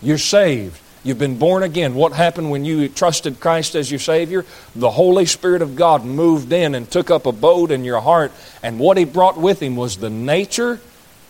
You're 0.03 0.19
saved. 0.19 0.79
You've 1.03 1.19
been 1.19 1.39
born 1.39 1.63
again. 1.63 1.95
What 1.95 2.13
happened 2.13 2.51
when 2.51 2.67
you 2.67 2.89
trusted 2.89 3.41
Christ 3.41 3.75
as 3.75 3.91
your 3.91 4.01
Savior? 4.01 4.45
The 4.77 4.91
Holy 4.91 5.25
Spirit 5.25 5.63
of 5.63 5.75
God 5.75 6.05
moved 6.05 6.53
in 6.53 6.75
and 6.75 6.91
took 6.91 7.11
up 7.11 7.25
abode 7.25 7.71
in 7.71 7.85
your 7.85 8.01
heart. 8.01 8.33
And 8.63 8.79
what 8.79 8.99
He 8.99 9.05
brought 9.05 9.39
with 9.39 9.63
Him 9.63 9.77
was 9.77 9.97
the 9.97 10.11
nature, 10.11 10.79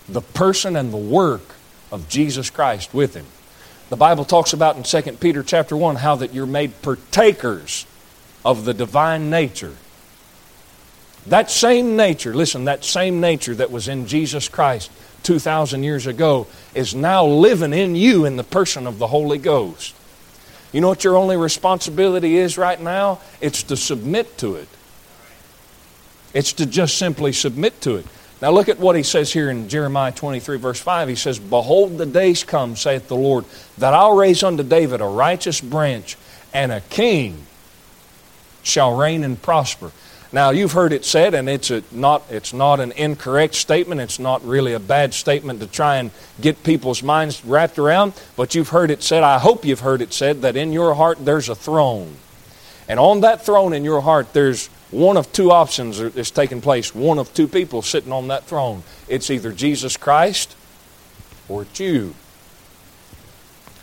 the 0.09 0.21
person, 0.21 0.75
and 0.75 0.93
the 0.93 0.97
work 0.97 1.55
of 1.93 2.09
Jesus 2.09 2.51
Christ 2.51 2.93
with 2.93 3.15
Him. 3.15 3.27
The 3.91 3.97
Bible 3.97 4.25
talks 4.25 4.53
about 4.53 4.77
in 4.77 4.85
2 4.85 5.17
Peter 5.17 5.43
chapter 5.43 5.77
1 5.77 5.97
how 5.97 6.15
that 6.17 6.33
you're 6.33 6.47
made 6.47 6.81
partakers 6.81 7.87
of 8.45 8.65
the 8.65 8.73
divine 8.73 9.31
nature. 9.31 9.75
That 11.27 11.51
same 11.51 11.97
nature, 11.97 12.33
listen, 12.33 12.65
that 12.67 12.85
same 12.85 13.21
nature 13.21 13.55
that 13.57 13.73
was 13.73 13.89
in 13.89 14.07
Jesus 14.07 14.49
Christ 14.49 14.93
2,000 15.25 15.83
years 15.83 16.07
ago 16.07 16.47
is 16.73 16.95
now 16.95 17.27
living 17.27 17.73
in 17.73 17.97
you 17.97 18.25
in 18.25 18.37
the 18.37 18.45
person 18.45 18.87
of 18.87 18.99
the 18.99 19.09
Holy 19.09 19.39
Ghost. 19.39 19.95
You 20.73 20.81
know 20.81 20.89
what 20.89 21.03
your 21.03 21.17
only 21.17 21.37
responsibility 21.37 22.37
is 22.39 22.57
right 22.57 22.81
now? 22.81 23.21
It's 23.41 23.65
to 23.65 23.77
submit 23.77 24.39
to 24.39 24.55
it. 24.55 24.69
It's 26.33 26.53
to 26.55 26.65
just 26.65 26.97
simply 26.97 27.33
submit 27.33 27.81
to 27.81 27.97
it. 27.97 28.07
Now 28.41 28.51
look 28.53 28.69
at 28.69 28.79
what 28.79 28.97
he 28.97 29.03
says 29.03 29.33
here 29.33 29.51
in 29.51 29.69
Jeremiah 29.69 30.13
23, 30.13 30.57
verse 30.57 30.81
5. 30.81 31.09
He 31.09 31.15
says, 31.15 31.39
Behold, 31.39 31.99
the 31.99 32.07
days 32.07 32.43
come, 32.43 32.75
saith 32.75 33.09
the 33.09 33.17
Lord, 33.17 33.45
that 33.77 33.93
I'll 33.93 34.17
raise 34.17 34.43
unto 34.43 34.63
David 34.63 35.01
a 35.01 35.07
righteous 35.07 35.61
branch, 35.61 36.17
and 36.55 36.73
a 36.73 36.81
king 36.81 37.47
shall 38.63 38.97
reign 38.97 39.25
and 39.25 39.41
prosper. 39.41 39.93
Now 40.33 40.51
you've 40.51 40.73
heard 40.73 40.93
it 40.93 41.05
said, 41.05 41.35
and 41.35 41.49
it's 41.49 41.73
not 41.91 42.23
it's 42.31 42.53
not 42.53 42.79
an 42.79 42.93
incorrect 42.93 43.57
statement. 43.57 44.01
It's 44.01 44.21
not 44.21 44.45
really 44.45 44.75
a 44.75 44.81
bad 44.81 45.13
statement 45.13 45.59
to 45.61 45.67
try 45.67 45.97
and 45.97 46.13
get 46.41 46.63
people's 46.63 47.03
minds 47.03 47.45
wrapped 47.45 47.81
around. 47.81 48.13
But 48.37 48.55
you've 48.55 48.69
heard 48.69 48.93
it 48.93 49.03
said. 49.03 49.25
I 49.25 49.39
hope 49.39 49.65
you've 49.65 49.81
heard 49.81 50.01
it 50.01 50.13
said 50.13 50.43
that 50.43 50.57
in 50.57 50.73
your 50.73 50.95
heart 50.95 51.25
there's 51.25 51.49
a 51.49 51.57
throne, 51.57 52.15
and 52.89 53.01
on 53.01 53.23
that 53.23 53.45
throne 53.45 53.73
in 53.73 53.83
your 53.83 54.03
heart 54.03 54.33
there's 54.33 54.71
one 54.91 55.17
of 55.17 55.33
two 55.33 55.53
options 55.53 56.01
is 56.01 56.31
taking 56.31 56.61
place. 56.61 56.95
One 56.95 57.19
of 57.19 57.33
two 57.33 57.47
people 57.47 57.83
sitting 57.83 58.13
on 58.13 58.29
that 58.29 58.45
throne. 58.45 58.83
It's 59.09 59.31
either 59.31 59.53
Jesus 59.53 59.97
Christ 59.97 60.57
or 61.49 61.63
it's 61.63 61.79
you. 61.79 62.15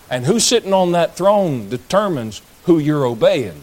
And 0.09 0.25
who's 0.25 0.45
sitting 0.45 0.73
on 0.73 0.91
that 0.93 1.15
throne 1.15 1.69
determines 1.69 2.41
who 2.65 2.79
you're 2.79 3.05
obeying. 3.05 3.61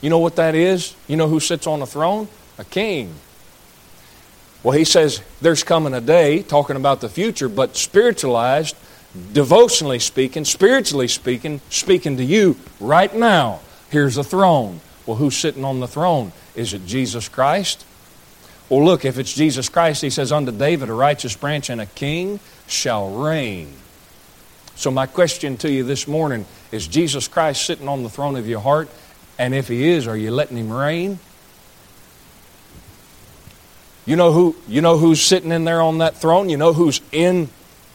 You 0.00 0.10
know 0.10 0.18
what 0.18 0.36
that 0.36 0.54
is? 0.54 0.96
You 1.06 1.16
know 1.16 1.28
who 1.28 1.40
sits 1.40 1.66
on 1.66 1.80
the 1.80 1.86
throne? 1.86 2.28
A 2.58 2.64
king. 2.64 3.14
Well, 4.62 4.76
he 4.76 4.84
says 4.84 5.22
there's 5.40 5.64
coming 5.64 5.94
a 5.94 6.00
day, 6.00 6.42
talking 6.42 6.76
about 6.76 7.00
the 7.00 7.08
future, 7.08 7.48
but 7.48 7.76
spiritualized, 7.76 8.76
devotionally 9.32 9.98
speaking, 9.98 10.44
spiritually 10.44 11.08
speaking, 11.08 11.60
speaking 11.68 12.16
to 12.16 12.24
you 12.24 12.56
right 12.80 13.14
now. 13.14 13.60
Here's 13.90 14.16
a 14.16 14.24
throne. 14.24 14.80
Well, 15.06 15.16
who's 15.16 15.36
sitting 15.36 15.64
on 15.64 15.80
the 15.80 15.88
throne? 15.88 16.32
Is 16.54 16.74
it 16.74 16.86
Jesus 16.86 17.28
Christ? 17.28 17.84
Well, 18.68 18.84
look, 18.84 19.04
if 19.04 19.18
it's 19.18 19.34
Jesus 19.34 19.68
Christ, 19.68 20.02
he 20.02 20.10
says, 20.10 20.32
Unto 20.32 20.52
David 20.52 20.88
a 20.88 20.94
righteous 20.94 21.36
branch 21.36 21.68
and 21.68 21.80
a 21.80 21.86
king 21.86 22.40
shall 22.66 23.10
reign. 23.10 23.72
So, 24.76 24.90
my 24.90 25.06
question 25.06 25.56
to 25.58 25.70
you 25.70 25.84
this 25.84 26.08
morning 26.08 26.46
is 26.70 26.86
Jesus 26.86 27.28
Christ 27.28 27.66
sitting 27.66 27.88
on 27.88 28.02
the 28.02 28.08
throne 28.08 28.36
of 28.36 28.48
your 28.48 28.60
heart? 28.60 28.88
And 29.38 29.54
if 29.54 29.68
he 29.68 29.88
is, 29.88 30.06
are 30.06 30.16
you 30.16 30.30
letting 30.30 30.56
him 30.56 30.72
reign? 30.72 31.18
You 34.04 34.16
know 34.16 34.32
who 34.32 34.56
you 34.66 34.80
know 34.80 34.98
who's 34.98 35.20
sitting 35.20 35.52
in 35.52 35.64
there 35.64 35.80
on 35.80 35.98
that 35.98 36.16
throne? 36.16 36.48
You 36.48 36.56
know 36.56 36.72
who's 36.72 37.00
in 37.12 37.48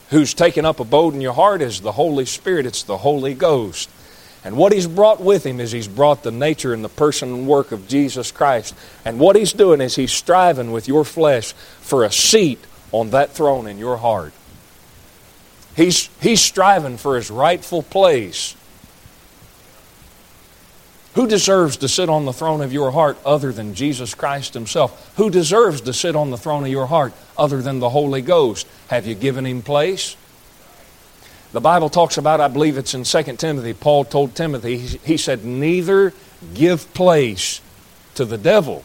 who's 0.10 0.34
taken 0.34 0.66
up 0.66 0.80
abode 0.80 1.14
in 1.14 1.22
your 1.22 1.34
heart 1.34 1.62
is 1.62 1.82
the 1.82 1.92
Holy 1.92 2.26
Spirit. 2.26 2.66
It's 2.66 2.84
the 2.84 2.98
Holy 2.98 3.34
Ghost. 3.34 3.90
And 4.48 4.56
what 4.56 4.72
he's 4.72 4.88
brought 4.88 5.20
with 5.20 5.46
him 5.46 5.60
is 5.60 5.74
he's 5.74 5.90
brought 5.90 6.24
the 6.24 6.32
nature 6.32 6.74
and 6.74 6.82
the 6.82 6.88
person 6.88 7.34
and 7.34 7.48
work 7.50 7.74
of 7.74 7.86
Jesus 7.90 8.32
Christ. 8.32 8.74
And 9.04 9.20
what 9.20 9.36
he's 9.36 9.52
doing 9.52 9.82
is 9.82 9.98
he's 9.98 10.14
striving 10.14 10.72
with 10.72 10.88
your 10.88 11.04
flesh 11.04 11.52
for 11.52 12.06
a 12.06 12.12
seat 12.14 12.66
on 12.94 13.10
that 13.10 13.32
throne 13.32 13.68
in 13.68 13.78
your 13.78 13.98
heart. 13.98 14.32
He's, 15.76 16.10
he's 16.22 16.40
striving 16.40 16.96
for 16.96 17.18
his 17.18 17.30
rightful 17.30 17.84
place. 17.84 18.56
Who 21.16 21.28
deserves 21.28 21.76
to 21.78 21.90
sit 21.90 22.08
on 22.08 22.24
the 22.24 22.32
throne 22.32 22.62
of 22.62 22.72
your 22.72 22.92
heart 22.92 23.18
other 23.26 23.52
than 23.52 23.74
Jesus 23.74 24.16
Christ 24.16 24.54
Himself? 24.54 25.14
Who 25.18 25.30
deserves 25.30 25.82
to 25.82 25.92
sit 25.92 26.16
on 26.16 26.30
the 26.30 26.38
throne 26.38 26.64
of 26.64 26.70
your 26.70 26.86
heart 26.86 27.12
other 27.38 27.62
than 27.62 27.80
the 27.80 27.90
Holy 27.90 28.22
Ghost? 28.22 28.66
Have 28.90 29.06
you 29.06 29.16
given 29.16 29.46
Him 29.46 29.62
place? 29.62 30.16
The 31.54 31.62
Bible 31.62 31.90
talks 31.90 32.18
about, 32.18 32.42
I 32.42 32.50
believe 32.50 32.78
it's 32.78 32.94
in 32.94 33.04
2 33.04 33.24
Timothy, 33.38 33.74
Paul 33.74 34.04
told 34.04 34.36
Timothy, 34.36 34.78
he 34.78 35.18
said, 35.18 35.46
Neither 35.46 36.14
give 36.54 36.94
place 36.94 37.62
to 38.16 38.26
the 38.26 38.38
devil. 38.38 38.84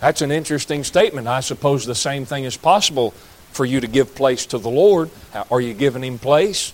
That's 0.00 0.22
an 0.22 0.30
interesting 0.30 0.84
statement. 0.84 1.26
I 1.26 1.40
suppose 1.40 1.84
the 1.84 1.94
same 1.94 2.24
thing 2.24 2.44
is 2.44 2.56
possible 2.56 3.12
for 3.52 3.64
you 3.64 3.80
to 3.80 3.86
give 3.86 4.14
place 4.14 4.46
to 4.46 4.58
the 4.58 4.70
Lord. 4.70 5.10
Are 5.50 5.60
you 5.60 5.74
giving 5.74 6.04
Him 6.04 6.18
place? 6.18 6.72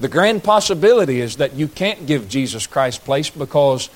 The 0.00 0.08
grand 0.08 0.42
possibility 0.42 1.20
is 1.20 1.36
that 1.36 1.54
you 1.54 1.68
can't 1.68 2.06
give 2.06 2.28
Jesus 2.28 2.66
Christ 2.66 3.04
place 3.04 3.30
because 3.30 3.88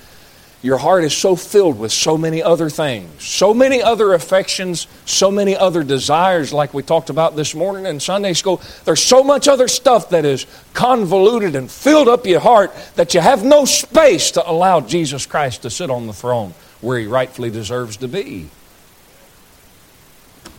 your 0.67 0.79
heart 0.79 1.05
is 1.05 1.17
so 1.17 1.37
filled 1.37 1.79
with 1.79 1.93
so 1.93 2.19
many 2.19 2.43
other 2.43 2.69
things, 2.69 3.23
so 3.23 3.55
many 3.55 3.81
other 3.81 4.15
affections, 4.15 4.89
so 5.05 5.31
many 5.31 5.57
other 5.57 5.85
desires, 5.85 6.53
like 6.53 6.75
we 6.75 6.83
talked 6.83 7.09
about 7.09 7.37
this 7.37 7.55
morning 7.55 7.87
in 7.87 8.01
Sunday 8.01 8.33
school. 8.33 8.61
There's 8.85 9.01
so 9.01 9.23
much 9.23 9.47
other 9.47 9.69
stuff 9.69 10.11
that 10.11 10.25
is 10.25 10.45
convoluted 10.75 11.55
and 11.55 11.71
filled 11.71 12.09
up 12.09 12.27
your 12.27 12.41
heart 12.41 12.75
that 12.97 13.15
you 13.15 13.21
have 13.21 13.45
no 13.45 13.65
space 13.65 14.33
to 14.33 14.51
allow 14.51 14.81
Jesus 14.81 15.25
Christ 15.25 15.63
to 15.63 15.71
sit 15.71 15.89
on 15.89 16.09
the 16.09 16.13
throne 16.13 16.53
where 16.81 16.99
he 16.99 17.07
rightfully 17.07 17.51
deserves 17.51 17.99
to 17.99 18.09
be. 18.09 18.51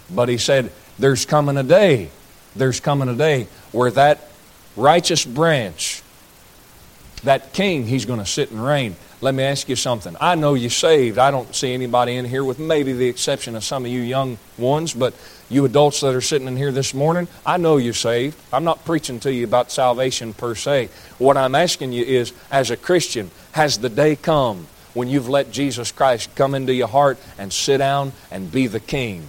But 0.09 0.29
he 0.29 0.37
said, 0.37 0.71
There's 0.97 1.25
coming 1.25 1.57
a 1.57 1.63
day, 1.63 2.11
there's 2.55 2.79
coming 2.79 3.09
a 3.09 3.15
day 3.15 3.47
where 3.73 3.91
that 3.91 4.29
righteous 4.77 5.25
branch, 5.25 6.01
that 7.25 7.51
king, 7.51 7.85
he's 7.85 8.05
going 8.05 8.19
to 8.19 8.25
sit 8.25 8.51
and 8.51 8.63
reign. 8.63 8.95
Let 9.19 9.33
me 9.33 9.43
ask 9.43 9.67
you 9.67 9.75
something. 9.75 10.15
I 10.21 10.35
know 10.35 10.53
you're 10.53 10.69
saved. 10.69 11.17
I 11.17 11.31
don't 11.31 11.55
see 11.55 11.73
anybody 11.73 12.15
in 12.17 12.25
here, 12.25 12.43
with 12.43 12.59
maybe 12.59 12.93
the 12.93 13.07
exception 13.07 13.55
of 13.55 13.63
some 13.63 13.83
of 13.83 13.91
you 13.91 14.01
young 14.01 14.37
ones, 14.59 14.93
but 14.93 15.15
you 15.49 15.65
adults 15.65 16.01
that 16.01 16.13
are 16.13 16.21
sitting 16.21 16.47
in 16.47 16.55
here 16.55 16.71
this 16.71 16.93
morning, 16.93 17.27
I 17.43 17.57
know 17.57 17.77
you're 17.77 17.93
saved. 17.93 18.37
I'm 18.53 18.63
not 18.63 18.85
preaching 18.85 19.19
to 19.21 19.33
you 19.33 19.43
about 19.43 19.71
salvation 19.71 20.33
per 20.33 20.53
se. 20.53 20.89
What 21.17 21.35
I'm 21.35 21.55
asking 21.55 21.93
you 21.93 22.03
is, 22.03 22.31
as 22.51 22.69
a 22.69 22.77
Christian, 22.77 23.31
has 23.53 23.79
the 23.79 23.89
day 23.89 24.15
come 24.15 24.67
when 24.93 25.07
you've 25.07 25.29
let 25.29 25.51
Jesus 25.51 25.91
Christ 25.91 26.35
come 26.35 26.53
into 26.53 26.73
your 26.73 26.87
heart 26.87 27.17
and 27.39 27.51
sit 27.51 27.77
down 27.77 28.11
and 28.29 28.51
be 28.51 28.67
the 28.67 28.79
king? 28.79 29.23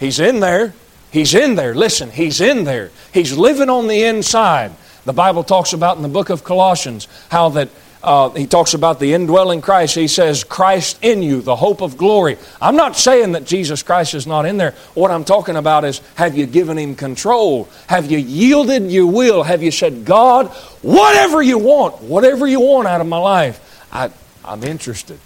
He's 0.00 0.18
in 0.18 0.40
there. 0.40 0.72
He's 1.10 1.34
in 1.34 1.56
there. 1.56 1.74
Listen, 1.74 2.10
He's 2.10 2.40
in 2.40 2.64
there. 2.64 2.90
He's 3.12 3.36
living 3.36 3.68
on 3.68 3.86
the 3.86 4.04
inside. 4.04 4.72
The 5.04 5.12
Bible 5.12 5.44
talks 5.44 5.72
about 5.72 5.96
in 5.96 6.02
the 6.02 6.08
book 6.08 6.30
of 6.30 6.44
Colossians 6.44 7.08
how 7.30 7.50
that 7.50 7.68
uh, 8.04 8.28
he 8.30 8.46
talks 8.46 8.74
about 8.74 9.00
the 9.00 9.14
indwelling 9.14 9.62
Christ. 9.62 9.94
He 9.94 10.08
says, 10.08 10.44
Christ 10.44 10.98
in 11.02 11.22
you, 11.22 11.40
the 11.40 11.56
hope 11.56 11.80
of 11.80 11.96
glory. 11.96 12.36
I'm 12.60 12.76
not 12.76 12.96
saying 12.96 13.32
that 13.32 13.46
Jesus 13.46 13.82
Christ 13.82 14.14
is 14.14 14.26
not 14.26 14.44
in 14.44 14.58
there. 14.58 14.72
What 14.92 15.10
I'm 15.10 15.24
talking 15.24 15.56
about 15.56 15.84
is 15.84 16.02
have 16.16 16.36
you 16.36 16.44
given 16.44 16.78
him 16.78 16.96
control? 16.96 17.68
Have 17.86 18.10
you 18.10 18.18
yielded 18.18 18.90
your 18.90 19.06
will? 19.06 19.42
Have 19.42 19.62
you 19.62 19.70
said, 19.70 20.04
God, 20.04 20.48
whatever 20.82 21.42
you 21.42 21.58
want, 21.58 22.02
whatever 22.02 22.46
you 22.46 22.60
want 22.60 22.88
out 22.88 23.00
of 23.00 23.06
my 23.06 23.16
life, 23.16 23.86
I, 23.90 24.10
I'm 24.44 24.62
interested. 24.64 25.18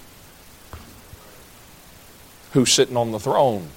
Who's 2.52 2.72
sitting 2.72 2.96
on 2.96 3.10
the 3.10 3.18
throne? 3.18 3.68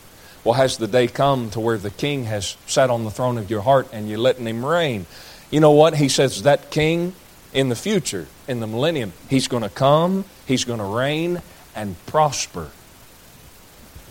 Well, 0.43 0.53
has 0.53 0.77
the 0.77 0.87
day 0.87 1.07
come 1.07 1.49
to 1.51 1.59
where 1.59 1.77
the 1.77 1.89
king 1.89 2.25
has 2.25 2.55
sat 2.67 2.89
on 2.89 3.03
the 3.03 3.11
throne 3.11 3.37
of 3.37 3.49
your 3.49 3.61
heart 3.61 3.87
and 3.91 4.07
you're 4.07 4.19
letting 4.19 4.45
him 4.45 4.63
reign? 4.63 5.07
You 5.51 5.59
know 5.59 5.71
what? 5.71 5.95
He 5.95 6.09
says 6.09 6.43
that 6.43 6.71
king 6.71 7.13
in 7.53 7.69
the 7.69 7.75
future, 7.75 8.27
in 8.47 8.61
the 8.61 8.67
millennium, 8.67 9.13
he's 9.29 9.47
going 9.47 9.63
to 9.63 9.69
come, 9.69 10.25
he's 10.45 10.63
going 10.63 10.79
to 10.79 10.85
reign 10.85 11.41
and 11.75 12.03
prosper. 12.05 12.69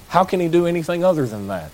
How 0.08 0.24
can 0.24 0.40
he 0.40 0.48
do 0.48 0.66
anything 0.66 1.02
other 1.04 1.26
than 1.26 1.48
that? 1.48 1.70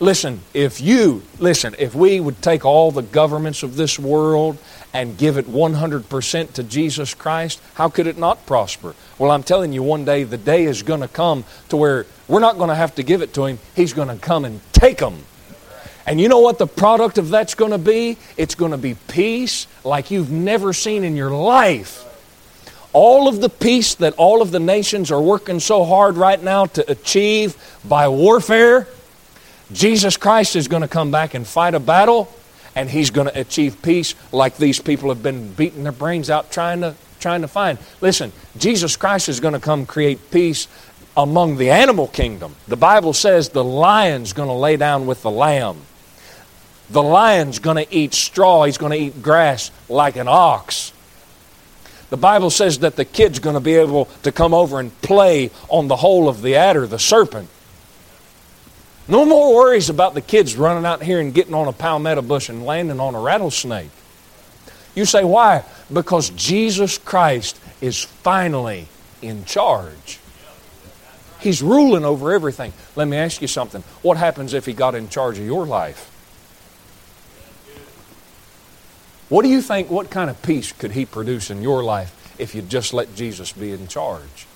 Listen, 0.00 0.40
if 0.52 0.80
you, 0.80 1.22
listen, 1.38 1.76
if 1.78 1.94
we 1.94 2.18
would 2.18 2.42
take 2.42 2.64
all 2.64 2.90
the 2.90 3.02
governments 3.02 3.62
of 3.62 3.76
this 3.76 3.96
world 3.96 4.58
and 4.92 5.16
give 5.16 5.38
it 5.38 5.46
100% 5.46 6.52
to 6.54 6.62
Jesus 6.64 7.14
Christ, 7.14 7.62
how 7.74 7.88
could 7.88 8.08
it 8.08 8.18
not 8.18 8.44
prosper? 8.44 8.94
Well, 9.18 9.30
I'm 9.30 9.44
telling 9.44 9.72
you, 9.72 9.84
one 9.84 10.04
day 10.04 10.24
the 10.24 10.36
day 10.36 10.64
is 10.64 10.82
going 10.82 11.00
to 11.00 11.08
come 11.08 11.44
to 11.68 11.76
where 11.76 12.06
we're 12.26 12.40
not 12.40 12.58
going 12.58 12.70
to 12.70 12.74
have 12.74 12.96
to 12.96 13.04
give 13.04 13.22
it 13.22 13.32
to 13.34 13.44
Him. 13.44 13.58
He's 13.76 13.92
going 13.92 14.08
to 14.08 14.16
come 14.16 14.44
and 14.44 14.60
take 14.72 14.98
them 14.98 15.24
And 16.06 16.20
you 16.20 16.28
know 16.28 16.40
what 16.40 16.58
the 16.58 16.66
product 16.66 17.18
of 17.18 17.30
that's 17.30 17.54
going 17.54 17.70
to 17.70 17.78
be? 17.78 18.18
It's 18.36 18.54
going 18.54 18.72
to 18.72 18.78
be 18.78 18.94
peace 19.08 19.66
like 19.84 20.10
you've 20.10 20.30
never 20.30 20.72
seen 20.72 21.02
in 21.04 21.16
your 21.16 21.30
life. 21.30 22.02
All 22.92 23.26
of 23.26 23.40
the 23.40 23.48
peace 23.48 23.94
that 23.96 24.14
all 24.14 24.42
of 24.42 24.50
the 24.50 24.60
nations 24.60 25.10
are 25.10 25.20
working 25.20 25.60
so 25.60 25.84
hard 25.84 26.16
right 26.16 26.40
now 26.40 26.66
to 26.66 26.90
achieve 26.90 27.56
by 27.84 28.08
warfare, 28.08 28.86
Jesus 29.72 30.16
Christ 30.16 30.56
is 30.56 30.68
going 30.68 30.82
to 30.82 30.88
come 30.88 31.10
back 31.10 31.34
and 31.34 31.46
fight 31.46 31.74
a 31.74 31.80
battle, 31.80 32.32
and 32.76 32.88
He's 32.88 33.10
going 33.10 33.26
to 33.26 33.40
achieve 33.40 33.82
peace 33.82 34.14
like 34.30 34.56
these 34.58 34.80
people 34.80 35.08
have 35.08 35.22
been 35.22 35.52
beating 35.54 35.82
their 35.82 35.92
brains 35.92 36.30
out 36.30 36.52
trying 36.52 36.82
to, 36.82 36.94
trying 37.18 37.40
to 37.40 37.48
find. 37.48 37.78
Listen, 38.00 38.30
Jesus 38.58 38.96
Christ 38.96 39.28
is 39.28 39.40
going 39.40 39.54
to 39.54 39.60
come 39.60 39.86
create 39.86 40.30
peace 40.30 40.68
among 41.16 41.56
the 41.56 41.70
animal 41.70 42.08
kingdom. 42.08 42.54
The 42.68 42.76
Bible 42.76 43.12
says 43.12 43.48
the 43.48 43.64
lion's 43.64 44.32
going 44.32 44.48
to 44.48 44.54
lay 44.54 44.76
down 44.76 45.06
with 45.06 45.22
the 45.22 45.30
lamb. 45.30 45.78
The 46.90 47.02
lion's 47.02 47.58
going 47.58 47.84
to 47.84 47.94
eat 47.94 48.14
straw, 48.14 48.64
he's 48.64 48.78
going 48.78 48.92
to 48.92 48.98
eat 48.98 49.22
grass 49.22 49.70
like 49.88 50.16
an 50.16 50.28
ox. 50.28 50.92
The 52.10 52.16
Bible 52.16 52.50
says 52.50 52.80
that 52.80 52.96
the 52.96 53.04
kid's 53.04 53.38
going 53.38 53.54
to 53.54 53.60
be 53.60 53.74
able 53.74 54.04
to 54.22 54.30
come 54.30 54.54
over 54.54 54.78
and 54.78 55.00
play 55.00 55.50
on 55.68 55.88
the 55.88 55.96
hole 55.96 56.28
of 56.28 56.42
the 56.42 56.56
adder, 56.56 56.86
the 56.86 56.98
serpent. 56.98 57.48
No 59.08 59.24
more 59.24 59.54
worries 59.54 59.90
about 59.90 60.14
the 60.14 60.20
kids 60.20 60.56
running 60.56 60.86
out 60.86 61.02
here 61.02 61.20
and 61.20 61.34
getting 61.34 61.54
on 61.54 61.68
a 61.68 61.72
palmetto 61.72 62.22
bush 62.22 62.48
and 62.48 62.64
landing 62.64 63.00
on 63.00 63.14
a 63.14 63.20
rattlesnake. 63.20 63.90
You 64.94 65.04
say, 65.04 65.24
why? 65.24 65.64
Because 65.92 66.30
Jesus 66.30 66.98
Christ 66.98 67.60
is 67.80 68.04
finally 68.04 68.86
in 69.20 69.44
charge. 69.44 70.20
He's 71.40 71.62
ruling 71.62 72.04
over 72.04 72.32
everything. 72.32 72.72
Let 72.96 73.08
me 73.08 73.16
ask 73.16 73.42
you 73.42 73.48
something. 73.48 73.82
What 74.02 74.16
happens 74.16 74.54
if 74.54 74.64
He 74.64 74.72
got 74.72 74.94
in 74.94 75.08
charge 75.08 75.38
of 75.38 75.44
your 75.44 75.66
life? 75.66 76.10
What 79.28 79.42
do 79.42 79.48
you 79.48 79.62
think, 79.62 79.90
what 79.90 80.10
kind 80.10 80.28
of 80.28 80.40
peace 80.42 80.72
could 80.72 80.92
He 80.92 81.06
produce 81.06 81.50
in 81.50 81.62
your 81.62 81.82
life 81.82 82.34
if 82.38 82.54
you 82.54 82.62
just 82.62 82.92
let 82.92 83.14
Jesus 83.14 83.52
be 83.52 83.72
in 83.72 83.88
charge? 83.88 84.46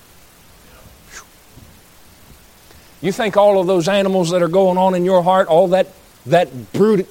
You 3.01 3.11
think 3.11 3.37
all 3.37 3.59
of 3.59 3.67
those 3.67 3.87
animals 3.87 4.31
that 4.31 4.41
are 4.41 4.49
going 4.49 4.77
on 4.77 4.93
in 4.93 5.05
your 5.05 5.23
heart, 5.23 5.47
all 5.47 5.69
that, 5.69 5.87
that 6.25 6.73
brute, 6.73 7.07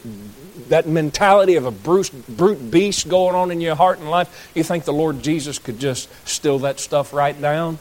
that 0.68 0.86
mentality 0.86 1.56
of 1.56 1.64
a 1.64 1.70
brute, 1.70 2.12
brute 2.28 2.70
beast 2.70 3.08
going 3.08 3.34
on 3.34 3.50
in 3.50 3.60
your 3.60 3.74
heart 3.74 3.98
and 3.98 4.10
life, 4.10 4.50
you 4.54 4.62
think 4.62 4.84
the 4.84 4.92
Lord 4.92 5.22
Jesus 5.22 5.58
could 5.58 5.78
just 5.78 6.08
still 6.28 6.58
that 6.60 6.78
stuff 6.78 7.12
right 7.12 7.40
down? 7.40 7.78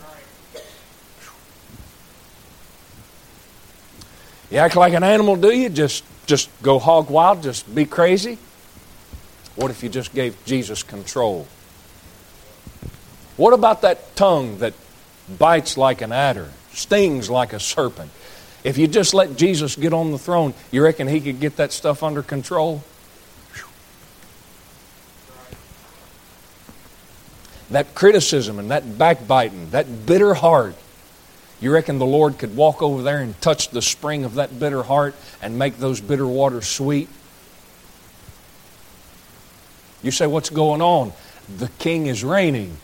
You 4.50 4.60
act 4.60 4.77
like 4.77 4.93
an 4.93 5.03
animal, 5.03 5.36
do 5.36 5.51
you? 5.51 5.67
Just, 5.67 6.05
just 6.25 6.50
go 6.63 6.79
hog 6.79 7.10
wild, 7.10 7.43
just 7.43 7.74
be 7.75 7.84
crazy? 7.84 8.38
What 9.57 9.71
if 9.71 9.81
you 9.81 9.89
just 9.89 10.13
gave 10.13 10.37
Jesus 10.45 10.83
control? 10.83 11.47
What 13.37 13.53
about 13.53 13.81
that 13.81 14.15
tongue 14.15 14.59
that 14.59 14.73
bites 15.37 15.77
like 15.77 16.01
an 16.01 16.11
adder, 16.11 16.51
stings 16.71 17.27
like 17.27 17.53
a 17.53 17.59
serpent? 17.59 18.11
If 18.63 18.77
you 18.77 18.87
just 18.87 19.15
let 19.15 19.35
Jesus 19.35 19.75
get 19.75 19.93
on 19.93 20.11
the 20.11 20.19
throne, 20.19 20.53
you 20.71 20.83
reckon 20.83 21.07
he 21.07 21.19
could 21.19 21.39
get 21.39 21.57
that 21.57 21.71
stuff 21.71 22.03
under 22.03 22.21
control? 22.21 22.83
That 27.71 27.95
criticism 27.95 28.59
and 28.59 28.69
that 28.69 28.99
backbiting, 28.99 29.71
that 29.71 30.05
bitter 30.05 30.35
heart, 30.35 30.75
you 31.59 31.73
reckon 31.73 31.97
the 31.97 32.05
Lord 32.05 32.37
could 32.37 32.55
walk 32.55 32.83
over 32.83 33.01
there 33.01 33.21
and 33.21 33.39
touch 33.41 33.69
the 33.69 33.81
spring 33.81 34.23
of 34.23 34.35
that 34.35 34.59
bitter 34.59 34.83
heart 34.83 35.15
and 35.41 35.57
make 35.57 35.77
those 35.77 35.99
bitter 35.99 36.27
waters 36.27 36.67
sweet? 36.67 37.09
You 40.04 40.12
say, 40.12 40.27
What's 40.27 40.50
going 40.50 40.82
on? 40.82 41.13
The 41.58 41.70
king 41.80 42.08
is 42.08 42.24
reigning 42.24 42.77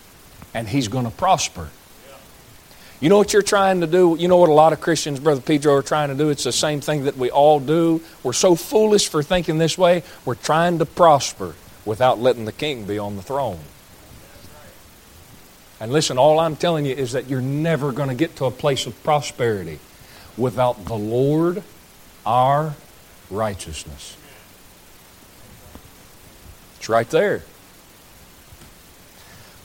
and 0.54 0.68
he's 0.68 0.88
going 0.88 1.06
to 1.06 1.12
prosper. 1.12 1.70
You 3.04 3.10
know 3.10 3.18
what 3.18 3.34
you're 3.34 3.42
trying 3.42 3.82
to 3.82 3.88
do? 3.88 4.16
You 4.18 4.30
know 4.30 4.38
what 4.38 4.48
a 4.48 4.54
lot 4.54 4.72
of 4.72 4.80
Christians, 4.80 5.20
Brother 5.20 5.42
Pedro, 5.42 5.76
are 5.76 5.82
trying 5.82 6.08
to 6.08 6.16
do? 6.16 6.30
It's 6.30 6.46
the 6.46 6.54
same 6.54 6.80
thing 6.80 7.04
that 7.04 7.18
we 7.18 7.30
all 7.30 7.60
do. 7.60 8.02
We're 8.24 8.32
so 8.32 8.56
foolish 8.56 9.10
for 9.10 9.22
thinking 9.22 9.58
this 9.58 9.78
way. 9.78 10.04
We're 10.24 10.36
trying 10.36 10.80
to 10.80 10.86
prosper 10.86 11.56
without 11.84 12.20
letting 12.20 12.46
the 12.46 12.54
king 12.54 12.86
be 12.86 12.98
on 12.98 13.18
the 13.18 13.22
throne. 13.22 13.60
And 15.82 15.92
listen, 15.92 16.18
all 16.18 16.40
I'm 16.40 16.56
telling 16.56 16.86
you 16.86 16.96
is 16.96 17.12
that 17.12 17.28
you're 17.28 17.42
never 17.42 17.92
going 17.92 18.08
to 18.08 18.16
get 18.16 18.38
to 18.38 18.46
a 18.46 18.52
place 18.52 18.86
of 18.86 19.04
prosperity 19.04 19.80
without 20.38 20.86
the 20.86 20.96
Lord, 20.96 21.62
our 22.26 22.76
righteousness. 23.30 24.16
It's 26.84 26.90
right 26.90 27.10
there. 27.12 27.42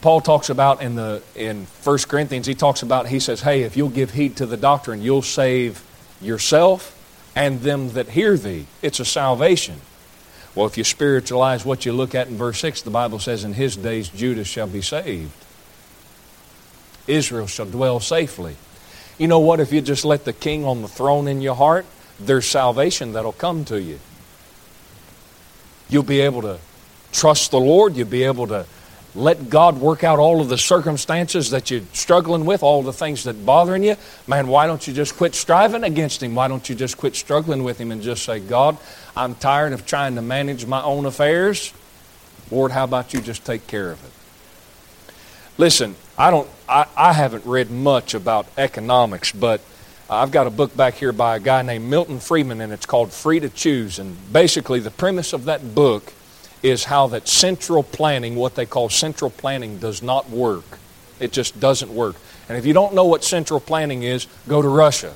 Paul 0.02 0.20
talks 0.20 0.50
about 0.50 0.80
in 0.80 0.94
the 0.94 1.20
in 1.34 1.64
1 1.64 1.98
Corinthians, 2.06 2.46
he 2.46 2.54
talks 2.54 2.84
about, 2.84 3.08
he 3.08 3.18
says, 3.18 3.40
Hey, 3.40 3.62
if 3.62 3.76
you'll 3.76 3.88
give 3.88 4.12
heed 4.12 4.36
to 4.36 4.46
the 4.46 4.56
doctrine, 4.56 5.02
you'll 5.02 5.22
save 5.22 5.82
yourself 6.20 6.94
and 7.34 7.60
them 7.62 7.90
that 7.94 8.10
hear 8.10 8.36
thee. 8.36 8.66
It's 8.82 9.00
a 9.00 9.04
salvation. 9.04 9.80
Well, 10.54 10.68
if 10.68 10.78
you 10.78 10.84
spiritualize 10.84 11.64
what 11.64 11.84
you 11.84 11.92
look 11.92 12.14
at 12.14 12.28
in 12.28 12.36
verse 12.36 12.60
6, 12.60 12.82
the 12.82 12.90
Bible 12.90 13.18
says, 13.18 13.42
In 13.42 13.54
his 13.54 13.74
days 13.74 14.08
Judah 14.10 14.44
shall 14.44 14.68
be 14.68 14.80
saved. 14.80 15.32
Israel 17.08 17.48
shall 17.48 17.66
dwell 17.66 17.98
safely. 17.98 18.54
You 19.18 19.26
know 19.26 19.40
what? 19.40 19.58
If 19.58 19.72
you 19.72 19.80
just 19.80 20.04
let 20.04 20.24
the 20.24 20.32
king 20.32 20.64
on 20.64 20.82
the 20.82 20.88
throne 20.88 21.26
in 21.26 21.40
your 21.40 21.56
heart, 21.56 21.84
there's 22.20 22.46
salvation 22.46 23.14
that'll 23.14 23.32
come 23.32 23.64
to 23.64 23.82
you. 23.82 23.98
You'll 25.88 26.04
be 26.04 26.20
able 26.20 26.42
to 26.42 26.60
trust 27.12 27.50
the 27.50 27.60
Lord. 27.60 27.96
You'll 27.96 28.08
be 28.08 28.24
able 28.24 28.46
to 28.48 28.66
let 29.14 29.50
God 29.50 29.78
work 29.78 30.04
out 30.04 30.18
all 30.18 30.40
of 30.40 30.48
the 30.48 30.58
circumstances 30.58 31.50
that 31.50 31.70
you're 31.70 31.82
struggling 31.92 32.44
with, 32.44 32.62
all 32.62 32.82
the 32.82 32.92
things 32.92 33.24
that 33.24 33.44
bothering 33.44 33.82
you. 33.82 33.96
Man, 34.26 34.48
why 34.48 34.66
don't 34.66 34.86
you 34.86 34.92
just 34.92 35.16
quit 35.16 35.34
striving 35.34 35.82
against 35.82 36.22
Him? 36.22 36.34
Why 36.34 36.46
don't 36.48 36.68
you 36.68 36.74
just 36.74 36.96
quit 36.96 37.16
struggling 37.16 37.64
with 37.64 37.78
Him 37.78 37.90
and 37.90 38.02
just 38.02 38.24
say, 38.24 38.38
God, 38.38 38.76
I'm 39.16 39.34
tired 39.34 39.72
of 39.72 39.86
trying 39.86 40.14
to 40.14 40.22
manage 40.22 40.66
my 40.66 40.82
own 40.82 41.06
affairs. 41.06 41.72
Lord, 42.50 42.70
how 42.70 42.84
about 42.84 43.12
you 43.12 43.20
just 43.20 43.44
take 43.44 43.66
care 43.66 43.90
of 43.90 44.02
it? 44.04 44.10
Listen, 45.58 45.96
I 46.16 46.30
don't 46.30 46.48
I, 46.68 46.86
I 46.96 47.12
haven't 47.12 47.44
read 47.44 47.70
much 47.70 48.14
about 48.14 48.46
economics, 48.56 49.32
but 49.32 49.60
I've 50.08 50.30
got 50.30 50.46
a 50.46 50.50
book 50.50 50.76
back 50.76 50.94
here 50.94 51.12
by 51.12 51.36
a 51.36 51.40
guy 51.40 51.62
named 51.62 51.88
Milton 51.90 52.20
Friedman, 52.20 52.60
and 52.60 52.72
it's 52.72 52.86
called 52.86 53.12
Free 53.12 53.40
to 53.40 53.48
Choose. 53.48 53.98
And 53.98 54.16
basically, 54.32 54.80
the 54.80 54.90
premise 54.90 55.32
of 55.32 55.44
that 55.46 55.74
book 55.74 56.12
is 56.62 56.84
how 56.84 57.06
that 57.08 57.28
central 57.28 57.82
planning, 57.82 58.36
what 58.36 58.54
they 58.54 58.66
call 58.66 58.88
central 58.88 59.30
planning, 59.30 59.78
does 59.78 60.02
not 60.02 60.28
work. 60.30 60.64
It 61.20 61.32
just 61.32 61.58
doesn't 61.60 61.94
work. 61.94 62.16
And 62.48 62.56
if 62.56 62.64
you 62.66 62.72
don't 62.72 62.94
know 62.94 63.04
what 63.04 63.24
central 63.24 63.60
planning 63.60 64.02
is, 64.02 64.26
go 64.48 64.62
to 64.62 64.68
Russia. 64.68 65.14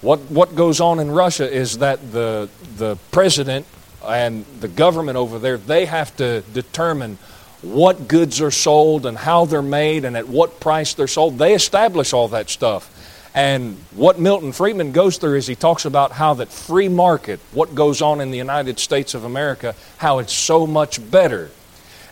What, 0.00 0.20
what 0.30 0.54
goes 0.54 0.80
on 0.80 0.98
in 0.98 1.10
Russia 1.10 1.50
is 1.50 1.78
that 1.78 2.12
the, 2.12 2.48
the 2.76 2.96
president 3.10 3.66
and 4.06 4.44
the 4.60 4.68
government 4.68 5.16
over 5.16 5.38
there, 5.38 5.58
they 5.58 5.86
have 5.86 6.16
to 6.16 6.40
determine 6.52 7.18
what 7.62 8.08
goods 8.08 8.40
are 8.40 8.50
sold 8.50 9.04
and 9.04 9.18
how 9.18 9.44
they're 9.44 9.60
made 9.60 10.04
and 10.04 10.16
at 10.16 10.26
what 10.28 10.60
price 10.60 10.94
they're 10.94 11.06
sold. 11.06 11.38
They 11.38 11.54
establish 11.54 12.12
all 12.12 12.28
that 12.28 12.48
stuff. 12.48 12.96
And 13.34 13.76
what 13.94 14.18
Milton 14.18 14.52
Friedman 14.52 14.92
goes 14.92 15.16
through 15.16 15.36
is 15.36 15.46
he 15.46 15.54
talks 15.54 15.84
about 15.84 16.12
how 16.12 16.34
that 16.34 16.48
free 16.48 16.88
market, 16.88 17.38
what 17.52 17.74
goes 17.74 18.02
on 18.02 18.20
in 18.20 18.30
the 18.30 18.38
United 18.38 18.80
States 18.80 19.14
of 19.14 19.24
America, 19.24 19.74
how 19.98 20.18
it's 20.18 20.32
so 20.32 20.66
much 20.66 21.10
better. 21.10 21.50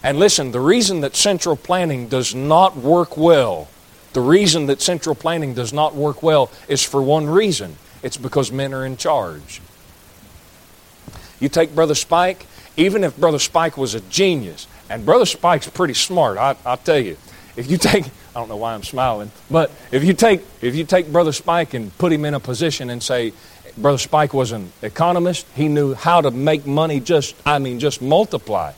And 0.03 0.19
listen, 0.19 0.53
the 0.53 0.61
reason 0.61 1.01
that 1.01 1.17
central 1.17 1.57
planning 1.57 2.09
does 2.09 2.35
not 2.35 2.77
work 2.77 3.17
well, 3.17 3.69
the 4.13 4.21
reason 4.21 4.67
that 4.67 4.81
central 4.81 5.15
planning 5.15 5.55
does 5.55 5.73
not 5.73 5.95
work 5.95 6.23
well 6.23 6.51
is 6.69 6.85
for 6.85 7.03
one 7.03 7.27
reason 7.27 7.77
it's 8.03 8.17
because 8.17 8.53
men 8.53 8.73
are 8.73 8.87
in 8.87 8.97
charge. 8.97 9.61
You 11.41 11.49
take 11.49 11.75
Brother 11.75 11.95
Spike, 11.95 12.47
even 12.77 13.03
if 13.03 13.17
Brother 13.17 13.39
Spike 13.39 13.77
was 13.77 13.95
a 13.95 14.01
genius, 14.03 14.67
and 14.89 15.05
Brother 15.05 15.27
Spike's 15.27 15.69
pretty 15.69 15.95
smart, 15.95 16.39
I, 16.39 16.57
I'll 16.65 16.77
tell 16.77 16.99
you. 16.99 17.17
If 17.57 17.69
you 17.71 17.77
take, 17.77 18.05
I 18.39 18.41
don't 18.41 18.51
know 18.51 18.57
why 18.57 18.75
I'm 18.75 18.85
smiling, 18.85 19.33
but 19.51 19.69
if 19.91 20.05
you 20.05 20.15
take 20.15 20.43
if 20.63 20.77
you 20.77 20.85
take 20.85 21.11
Brother 21.11 21.33
Spike 21.33 21.75
and 21.75 21.97
put 21.99 22.13
him 22.13 22.25
in 22.25 22.35
a 22.35 22.39
position 22.39 22.89
and 22.89 23.03
say, 23.03 23.33
Brother 23.77 23.99
Spike 23.99 24.33
was 24.33 24.53
an 24.53 24.71
economist, 24.81 25.45
he 25.57 25.67
knew 25.67 25.93
how 25.93 26.21
to 26.21 26.31
make 26.31 26.65
money 26.65 27.01
just, 27.01 27.35
I 27.45 27.59
mean, 27.59 27.81
just 27.81 28.01
multiply. 28.01 28.75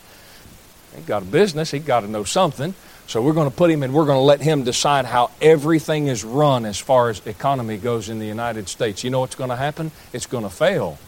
He 0.96 1.02
got 1.02 1.20
a 1.20 1.26
business, 1.26 1.70
he 1.72 1.78
got 1.78 2.00
to 2.00 2.08
know 2.08 2.24
something. 2.24 2.74
So 3.06 3.20
we're 3.20 3.34
going 3.34 3.50
to 3.50 3.54
put 3.54 3.70
him 3.70 3.82
and 3.82 3.92
we're 3.92 4.06
going 4.06 4.16
to 4.16 4.22
let 4.22 4.40
him 4.40 4.64
decide 4.64 5.04
how 5.04 5.30
everything 5.42 6.06
is 6.06 6.24
run 6.24 6.64
as 6.64 6.78
far 6.78 7.10
as 7.10 7.20
economy 7.26 7.76
goes 7.76 8.08
in 8.08 8.18
the 8.18 8.26
United 8.26 8.66
States. 8.66 9.04
You 9.04 9.10
know 9.10 9.20
what's 9.20 9.34
going 9.34 9.50
to 9.50 9.56
happen? 9.56 9.92
It's 10.14 10.24
going 10.24 10.44
to 10.44 10.50
fail. 10.50 10.98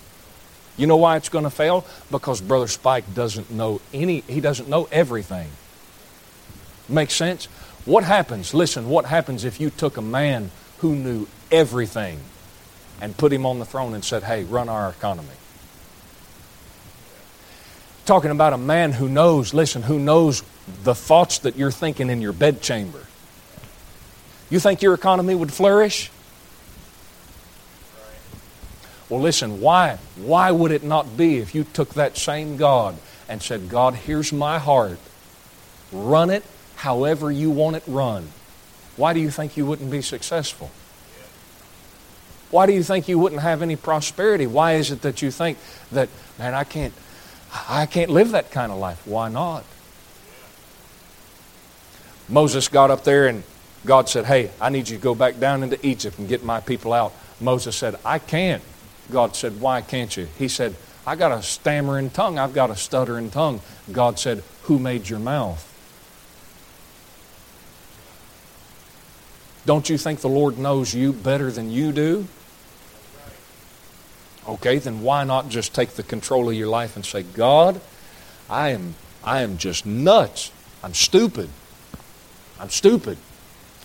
You 0.77 0.87
know 0.87 0.99
why 0.99 1.17
it's 1.17 1.31
going 1.31 1.45
to 1.45 1.51
fail? 1.51 1.87
Because 2.11 2.43
Brother 2.43 2.69
Spike 2.69 3.15
doesn't 3.15 3.51
know 3.51 3.81
any, 3.95 4.21
he 4.21 4.43
doesn't 4.43 4.69
know 4.69 4.89
everything. 4.93 5.49
Makes 6.89 7.15
sense? 7.15 7.49
What 7.85 8.05
happens? 8.05 8.55
Listen, 8.55 8.89
what 8.89 9.07
happens 9.07 9.45
if 9.45 9.61
you 9.61 9.71
took 9.71 9.97
a 9.97 10.03
man 10.03 10.51
who 10.79 10.95
knew 10.95 11.27
everything 11.51 12.21
and 13.01 13.17
put 13.17 13.33
him 13.33 13.45
on 13.45 13.59
the 13.59 13.65
throne 13.65 13.95
and 13.95 14.05
said, 14.05 14.23
hey, 14.23 14.45
run 14.45 14.69
our 14.69 14.91
economy? 14.91 15.29
Talking 18.05 18.31
about 18.31 18.53
a 18.53 18.59
man 18.59 18.93
who 18.93 19.09
knows, 19.09 19.53
listen, 19.53 19.83
who 19.83 19.99
knows 19.99 20.43
the 20.85 20.95
thoughts 20.95 21.39
that 21.41 21.57
you're 21.57 21.71
thinking 21.71 22.09
in 22.09 22.21
your 22.21 22.33
bedchamber. 22.33 23.07
You 24.51 24.61
think 24.61 24.83
your 24.83 24.95
economy 24.95 25.35
would 25.35 25.53
flourish? 25.53 26.11
Well, 29.09 29.21
listen, 29.21 29.61
why? 29.61 29.99
Why 30.17 30.51
would 30.51 30.73
it 30.73 30.83
not 30.83 31.17
be 31.17 31.39
if 31.39 31.55
you 31.55 31.65
took 31.65 31.95
that 31.95 32.17
same 32.17 32.57
God 32.57 32.97
and 33.29 33.43
said, 33.43 33.69
God, 33.69 33.95
here's 33.95 34.33
my 34.33 34.59
heart. 34.59 34.99
Run 35.91 36.31
it 36.31 36.45
however 36.83 37.31
you 37.31 37.49
want 37.49 37.77
it 37.77 37.85
run. 37.87 38.29
Why 38.97 39.13
do 39.13 39.21
you 39.21 39.31
think 39.31 39.57
you 39.57 39.65
wouldn't 39.65 39.89
be 39.89 40.03
successful? 40.03 40.69
Why 42.51 42.67
do 42.67 42.73
you 42.73 42.83
think 42.83 43.07
you 43.07 43.21
wouldn't 43.21 43.41
have 43.41 43.63
any 43.63 43.77
prosperity? 43.77 44.49
Why 44.49 44.73
is 44.73 44.91
it 44.91 45.03
that 45.03 45.23
you 45.23 45.31
think 45.31 45.59
that, 45.93 46.09
man, 46.41 46.55
I 46.55 46.65
can't, 46.65 46.93
I 47.69 47.87
can't 47.87 48.11
live 48.11 48.33
that 48.33 48.51
kind 48.51 48.73
of 48.73 48.79
life? 48.79 49.07
Why 49.07 49.29
not? 49.29 49.65
Moses 52.29 52.67
got 52.67 52.91
up 52.91 53.05
there 53.05 53.29
and 53.29 53.45
God 53.87 54.09
said, 54.09 54.25
Hey, 54.25 54.51
I 54.61 54.69
need 54.69 54.89
you 54.89 54.97
to 54.97 55.03
go 55.03 55.15
back 55.15 55.39
down 55.39 55.63
into 55.63 55.79
Egypt 55.87 56.19
and 56.19 56.29
get 56.29 56.43
my 56.43 56.59
people 56.59 56.93
out. 56.93 57.13
Moses 57.41 57.77
said, 57.77 57.95
I 58.05 58.19
can't. 58.19 58.63
God 59.09 59.37
said, 59.37 59.61
Why 59.61 59.83
can't 59.83 60.17
you? 60.17 60.27
He 60.37 60.49
said, 60.49 60.75
I 61.07 61.15
got 61.15 61.31
a 61.31 61.45
stammering 61.45 62.11
tongue. 62.11 62.41
I've 62.41 62.55
got 62.55 62.71
a 62.71 62.77
stuttering 62.77 63.31
tongue. 63.31 63.61
God 63.93 64.19
said, 64.19 64.43
Who 64.63 64.81
made 64.81 65.09
your 65.09 65.21
mouth? 65.21 65.69
Don't 69.65 69.89
you 69.89 69.97
think 69.97 70.21
the 70.21 70.29
Lord 70.29 70.59
knows 70.59 70.95
you 70.95 71.13
better 71.13 71.51
than 71.51 71.71
you 71.71 71.93
do? 71.93 72.27
Okay, 74.49 74.79
then 74.79 75.03
why 75.03 75.23
not 75.23 75.49
just 75.49 75.73
take 75.75 75.91
the 75.91 76.03
control 76.03 76.49
of 76.49 76.55
your 76.55 76.69
life 76.69 76.97
and 76.97 77.07
say, 77.07 77.23
God, 77.23 77.81
I 78.51 78.71
am, 78.71 78.95
I 79.23 79.43
am 79.43 79.57
just 79.57 79.87
nuts. 79.87 80.51
I'm 80.83 80.95
stupid. 80.95 81.49
I'm 82.59 82.71
stupid. 82.71 83.19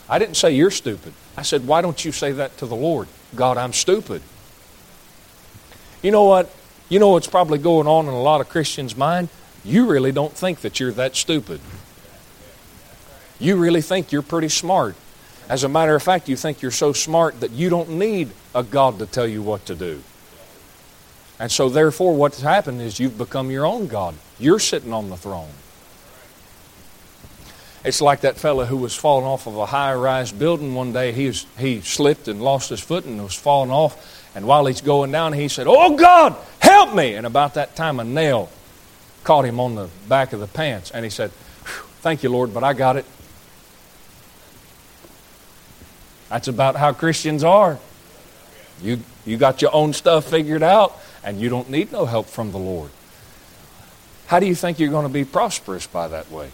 I 0.10 0.18
didn't 0.18 0.36
say 0.36 0.52
you're 0.52 0.72
stupid. 0.72 1.13
I 1.36 1.44
said, 1.44 1.68
why 1.68 1.82
don't 1.82 2.04
you 2.04 2.12
say 2.12 2.32
that 2.32 2.58
to 2.58 2.66
the 2.66 2.76
Lord? 2.76 3.08
God, 3.36 3.58
I'm 3.58 3.74
stupid. 3.74 4.24
You 6.02 6.12
know 6.12 6.24
what? 6.24 6.52
You 6.90 7.00
know 7.00 7.10
what's 7.10 7.28
probably 7.28 7.60
going 7.60 7.86
on 7.88 8.06
in 8.06 8.13
a 8.13 8.22
lot 8.22 8.42
of 8.42 8.50
Christians' 8.50 8.96
mind? 8.96 9.30
You 9.63 9.86
really 9.86 10.12
don't 10.12 10.34
think 10.34 10.62
that 10.62 10.80
you're 10.80 10.92
that 10.94 11.16
stupid. 11.16 11.60
You 13.40 13.58
really 13.58 13.82
think 13.82 14.12
you're 14.12 14.22
pretty 14.22 14.50
smart. 14.50 14.96
As 15.50 15.64
a 15.64 15.70
matter 15.70 15.96
of 15.96 16.04
fact, 16.04 16.28
you 16.28 16.36
think 16.36 16.62
you're 16.62 16.72
so 16.72 16.92
smart 16.92 17.40
that 17.40 17.52
you 17.52 17.70
don't 17.70 17.92
need 17.92 18.32
a 18.54 18.64
God 18.64 19.00
to 19.00 19.06
tell 19.06 19.28
you 19.28 19.42
what 19.42 19.66
to 19.68 19.76
do. 19.76 20.04
And 21.40 21.52
so, 21.52 21.70
therefore, 21.70 22.16
what's 22.16 22.42
happened 22.42 22.82
is 22.82 23.00
you've 23.00 23.18
become 23.18 23.52
your 23.52 23.66
own 23.66 23.88
God. 23.88 24.16
You're 24.40 24.60
sitting 24.60 24.92
on 24.92 25.10
the 25.10 25.18
throne. 25.18 25.50
It's 27.86 28.02
like 28.02 28.22
that 28.22 28.38
fellow 28.38 28.66
who 28.66 28.78
was 28.78 28.96
falling 28.96 29.26
off 29.26 29.48
of 29.48 29.56
a 29.56 29.66
high 29.66 29.94
rise 29.94 30.32
building 30.32 30.76
one 30.76 30.92
day. 30.92 31.12
He, 31.14 31.28
was, 31.28 31.46
he 31.58 31.80
slipped 31.82 32.28
and 32.28 32.42
lost 32.42 32.70
his 32.70 32.82
foot 32.82 33.06
and 33.06 33.22
was 33.24 33.36
falling 33.36 33.72
off. 33.72 34.36
And 34.36 34.46
while 34.46 34.66
he's 34.66 34.82
going 34.82 35.12
down, 35.12 35.34
he 35.34 35.48
said, 35.48 35.68
Oh 35.70 35.96
God, 35.96 36.36
help 36.60 36.94
me! 36.94 37.14
And 37.14 37.26
about 37.26 37.54
that 37.54 37.76
time, 37.76 38.00
a 38.00 38.04
nail 38.04 38.50
caught 39.24 39.46
him 39.46 39.60
on 39.60 39.76
the 39.76 39.90
back 40.10 40.34
of 40.34 40.40
the 40.40 40.48
pants. 40.48 40.92
And 40.92 41.06
he 41.06 41.10
said, 41.10 41.32
Thank 42.02 42.24
you, 42.24 42.30
Lord, 42.30 42.54
but 42.54 42.64
I 42.64 42.74
got 42.74 42.98
it. 42.98 43.06
That's 46.30 46.48
about 46.48 46.76
how 46.76 46.94
Christians 46.94 47.44
are. 47.44 47.80
You, 48.82 49.00
you 49.26 49.38
got 49.38 49.62
your 49.62 49.74
own 49.74 49.94
stuff 49.94 50.30
figured 50.30 50.63
out, 50.63 50.98
and 51.24 51.40
you 51.40 51.50
don't 51.50 51.70
need 51.70 51.92
no 51.92 52.06
help 52.06 52.28
from 52.28 52.52
the 52.52 52.60
Lord. 52.60 52.92
How 54.28 54.40
do 54.40 54.46
you 54.46 54.56
think 54.56 54.80
you're 54.80 54.92
going 54.92 55.08
to 55.08 55.13
be 55.13 55.26
prosperous 55.26 55.88
by 55.88 56.08
that 56.10 56.30
way? 56.32 56.52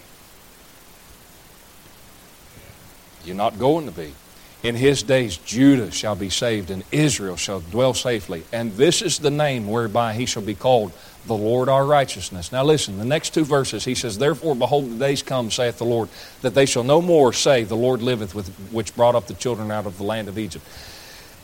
You're 3.25 3.35
not 3.35 3.57
going 3.57 3.85
to 3.85 3.91
be. 3.91 4.13
In 4.63 4.75
his 4.75 5.03
days, 5.03 5.35
Judah 5.35 5.91
shall 5.91 6.15
be 6.15 6.29
saved, 6.29 6.71
and 6.71 6.85
Israel 6.89 7.35
shall 7.35 7.59
dwell 7.59 7.93
safely. 7.93 8.43
And 8.53 8.71
this 8.77 9.01
is 9.01 9.19
the 9.19 9.29
name 9.29 9.67
whereby 9.67 10.13
he 10.13 10.25
shall 10.25 10.41
be 10.41 10.55
called 10.55 10.93
the 11.27 11.35
Lord 11.35 11.67
our 11.67 11.85
righteousness. 11.85 12.49
Now 12.51 12.63
listen, 12.63 12.97
the 12.97 13.03
next 13.03 13.33
two 13.33 13.43
verses, 13.43 13.83
he 13.83 13.93
says, 13.93 14.17
Therefore, 14.17 14.55
behold, 14.55 14.89
the 14.89 14.97
days 14.97 15.21
come, 15.21 15.51
saith 15.51 15.77
the 15.77 15.85
Lord, 15.85 16.07
that 16.41 16.53
they 16.53 16.65
shall 16.65 16.85
no 16.85 17.01
more 17.01 17.33
say, 17.33 17.63
The 17.65 17.75
Lord 17.75 18.01
liveth, 18.01 18.33
with, 18.33 18.47
which 18.71 18.95
brought 18.95 19.15
up 19.15 19.27
the 19.27 19.33
children 19.33 19.69
out 19.69 19.85
of 19.85 19.97
the 19.97 20.03
land 20.03 20.29
of 20.29 20.37
Egypt. 20.37 20.65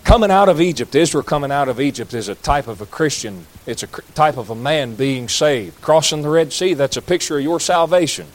Coming 0.05 0.31
out 0.31 0.47
of 0.47 0.61
Egypt, 0.61 0.95
Israel 0.95 1.23
coming 1.23 1.51
out 1.51 1.67
of 1.67 1.81
Egypt 1.81 2.13
is 2.13 2.29
a 2.29 2.35
type 2.35 2.67
of 2.67 2.79
a 2.79 2.85
Christian. 2.85 3.45
It's 3.65 3.83
a 3.83 3.87
type 3.87 4.37
of 4.37 4.49
a 4.49 4.55
man 4.55 4.95
being 4.95 5.27
saved. 5.27 5.81
Crossing 5.81 6.21
the 6.21 6.29
Red 6.29 6.53
Sea, 6.53 6.73
that's 6.73 6.95
a 6.95 7.01
picture 7.01 7.37
of 7.37 7.43
your 7.43 7.59
salvation. 7.59 8.27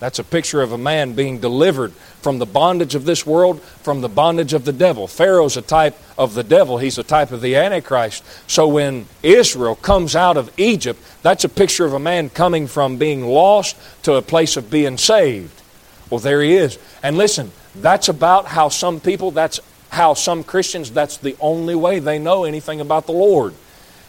That's 0.00 0.18
a 0.18 0.24
picture 0.24 0.60
of 0.60 0.72
a 0.72 0.78
man 0.78 1.12
being 1.12 1.38
delivered 1.38 1.92
from 1.92 2.38
the 2.38 2.46
bondage 2.46 2.94
of 2.94 3.04
this 3.04 3.24
world, 3.24 3.62
from 3.62 4.00
the 4.00 4.08
bondage 4.08 4.52
of 4.52 4.64
the 4.64 4.72
devil. 4.72 5.06
Pharaoh's 5.06 5.56
a 5.56 5.62
type 5.62 5.96
of 6.18 6.34
the 6.34 6.42
devil, 6.42 6.78
he's 6.78 6.98
a 6.98 7.02
type 7.02 7.30
of 7.30 7.40
the 7.40 7.56
Antichrist. 7.56 8.24
So 8.46 8.66
when 8.68 9.06
Israel 9.22 9.76
comes 9.76 10.16
out 10.16 10.36
of 10.36 10.52
Egypt, 10.58 11.00
that's 11.22 11.44
a 11.44 11.48
picture 11.48 11.84
of 11.84 11.92
a 11.92 11.98
man 11.98 12.30
coming 12.30 12.66
from 12.66 12.96
being 12.96 13.24
lost 13.24 13.76
to 14.02 14.14
a 14.14 14.22
place 14.22 14.56
of 14.56 14.70
being 14.70 14.98
saved. 14.98 15.62
Well, 16.10 16.20
there 16.20 16.42
he 16.42 16.54
is. 16.54 16.78
And 17.02 17.16
listen, 17.16 17.50
that's 17.76 18.08
about 18.08 18.46
how 18.46 18.68
some 18.68 19.00
people, 19.00 19.30
that's 19.30 19.60
how 19.90 20.14
some 20.14 20.44
Christians, 20.44 20.90
that's 20.90 21.16
the 21.16 21.36
only 21.40 21.74
way 21.74 21.98
they 21.98 22.18
know 22.18 22.44
anything 22.44 22.80
about 22.80 23.06
the 23.06 23.12
Lord. 23.12 23.54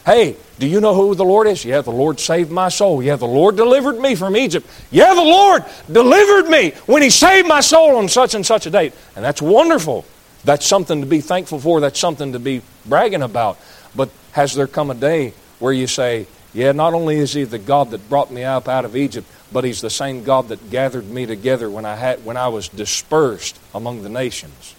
Hey, 0.06 0.36
do 0.60 0.68
you 0.68 0.82
know 0.82 0.94
who 0.94 1.15
the 1.15 1.26
Lord 1.26 1.48
is? 1.48 1.65
Yeah, 1.65 1.82
the 1.82 1.91
Lord 1.91 2.20
saved 2.20 2.52
my 2.52 2.70
soul. 2.70 3.02
Yeah, 3.02 3.15
the 3.15 3.26
Lord 3.26 3.56
delivered 3.56 4.00
me 4.00 4.13
from 4.13 4.38
Egypt. 4.38 4.70
Yeah, 4.91 5.15
the 5.15 5.24
Lord 5.24 5.65
delivered 5.91 6.48
me 6.48 6.72
when 6.86 7.02
He 7.02 7.10
saved 7.10 7.48
my 7.48 7.62
soul 7.62 7.96
on 7.96 8.08
such 8.08 8.36
and 8.36 8.46
such 8.46 8.68
a 8.68 8.70
date. 8.70 8.94
And 9.15 9.26
that's 9.26 9.41
wonderful. 9.41 10.06
That's 10.44 10.65
something 10.65 11.02
to 11.02 11.08
be 11.08 11.22
thankful 11.22 11.60
for. 11.60 11.80
That's 11.80 12.00
something 12.00 12.34
to 12.34 12.39
be 12.39 12.62
bragging 12.86 13.24
about. 13.24 13.58
But 13.96 14.10
has 14.34 14.54
there 14.54 14.68
come 14.68 14.91
a 14.91 14.96
day 14.96 15.34
where 15.58 15.74
you 15.74 15.88
say, 15.88 16.28
yeah, 16.54 16.72
not 16.72 16.94
only 16.94 17.18
is 17.18 17.34
He 17.34 17.44
the 17.44 17.58
God 17.58 17.89
that 17.89 18.08
brought 18.08 18.32
me 18.32 18.44
up 18.44 18.68
out 18.68 18.86
of 18.86 18.96
Egypt, 18.96 19.28
but 19.52 19.63
He's 19.63 19.82
the 19.82 19.89
same 19.89 20.24
God 20.24 20.50
that 20.50 20.70
gathered 20.70 21.10
me 21.10 21.26
together 21.26 21.68
when 21.68 21.84
I, 21.84 21.96
had, 21.96 22.24
when 22.24 22.38
I 22.38 22.50
was 22.50 22.70
dispersed 22.70 23.60
among 23.74 24.04
the 24.04 24.10
nations? 24.10 24.74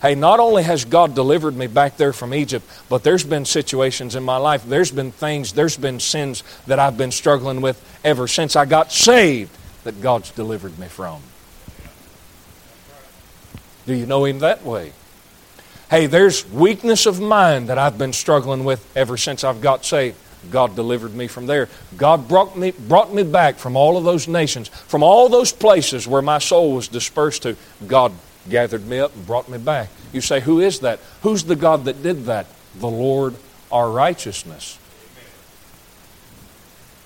Hey, 0.00 0.14
not 0.14 0.38
only 0.38 0.62
has 0.62 0.84
God 0.84 1.14
delivered 1.14 1.56
me 1.56 1.66
back 1.66 1.96
there 1.96 2.12
from 2.12 2.32
Egypt, 2.32 2.64
but 2.88 3.02
there's 3.02 3.24
been 3.24 3.44
situations 3.44 4.14
in 4.14 4.22
my 4.22 4.36
life, 4.36 4.64
there's 4.64 4.92
been 4.92 5.10
things, 5.10 5.52
there's 5.52 5.76
been 5.76 5.98
sins 5.98 6.44
that 6.66 6.78
I've 6.78 6.96
been 6.96 7.10
struggling 7.10 7.60
with 7.60 7.82
ever 8.04 8.28
since 8.28 8.54
I 8.54 8.64
got 8.64 8.92
saved 8.92 9.50
that 9.84 10.00
God's 10.00 10.30
delivered 10.30 10.78
me 10.78 10.86
from. 10.86 11.20
Do 13.86 13.94
you 13.94 14.06
know 14.06 14.24
Him 14.24 14.38
that 14.40 14.64
way? 14.64 14.92
Hey, 15.90 16.06
there's 16.06 16.48
weakness 16.50 17.06
of 17.06 17.20
mind 17.20 17.68
that 17.68 17.78
I've 17.78 17.98
been 17.98 18.12
struggling 18.12 18.64
with 18.64 18.86
ever 18.96 19.16
since 19.16 19.42
I've 19.42 19.60
got 19.60 19.84
saved. 19.84 20.16
God 20.50 20.76
delivered 20.76 21.14
me 21.14 21.26
from 21.26 21.46
there. 21.46 21.68
God 21.96 22.28
brought 22.28 22.56
me, 22.56 22.70
brought 22.70 23.12
me 23.12 23.22
back 23.22 23.56
from 23.56 23.76
all 23.76 23.96
of 23.96 24.04
those 24.04 24.28
nations, 24.28 24.68
from 24.68 25.02
all 25.02 25.28
those 25.28 25.52
places 25.52 26.06
where 26.06 26.22
my 26.22 26.38
soul 26.38 26.74
was 26.74 26.86
dispersed 26.86 27.42
to. 27.42 27.56
God 27.86 28.12
gathered 28.48 28.86
me 28.86 28.98
up 28.98 29.14
and 29.14 29.26
brought 29.26 29.48
me 29.48 29.58
back. 29.58 29.88
You 30.12 30.20
say, 30.20 30.40
Who 30.40 30.60
is 30.60 30.80
that? 30.80 31.00
Who's 31.22 31.44
the 31.44 31.56
God 31.56 31.84
that 31.84 32.02
did 32.02 32.24
that? 32.26 32.46
The 32.76 32.88
Lord 32.88 33.34
our 33.70 33.90
righteousness. 33.90 34.78